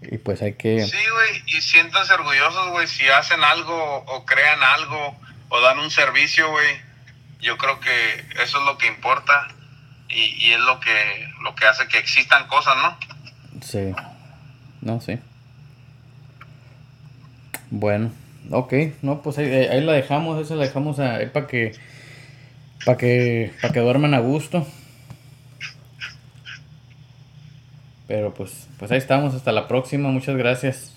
Y 0.02 0.18
pues 0.18 0.42
hay 0.42 0.54
que 0.54 0.86
Sí, 0.86 0.96
güey, 1.12 1.42
y 1.46 1.60
siéntanse 1.60 2.14
orgullosos, 2.14 2.70
güey, 2.70 2.86
si 2.86 3.06
hacen 3.08 3.42
algo 3.42 4.04
o 4.06 4.24
crean 4.24 4.62
algo 4.62 5.16
o 5.48 5.60
dan 5.60 5.78
un 5.78 5.90
servicio, 5.90 6.48
güey 6.50 6.90
yo 7.40 7.56
creo 7.56 7.80
que 7.80 8.24
eso 8.42 8.58
es 8.58 8.64
lo 8.64 8.78
que 8.78 8.86
importa 8.86 9.48
y, 10.10 10.52
es 10.52 10.60
lo 10.60 10.80
que, 10.80 11.28
lo 11.42 11.54
que 11.54 11.66
hace 11.66 11.86
que 11.88 11.98
existan 11.98 12.46
cosas, 12.48 12.76
¿no? 12.76 12.96
Sí, 13.62 13.92
no, 14.80 15.00
sí. 15.00 15.18
Bueno, 17.70 18.10
ok, 18.50 18.72
no, 19.02 19.22
pues 19.22 19.38
ahí, 19.38 19.80
la 19.80 19.92
dejamos, 19.92 20.40
esa 20.40 20.56
la 20.56 20.64
dejamos 20.64 20.98
ahí 20.98 21.26
para 21.26 21.46
que, 21.46 21.72
para 22.84 22.98
que, 22.98 23.52
para 23.60 23.72
que 23.72 23.80
duerman 23.80 24.14
a 24.14 24.18
gusto. 24.18 24.66
Pero 28.08 28.34
pues, 28.34 28.66
pues 28.78 28.90
ahí 28.90 28.98
estamos, 28.98 29.34
hasta 29.34 29.52
la 29.52 29.68
próxima, 29.68 30.08
muchas 30.08 30.36
gracias. 30.36 30.96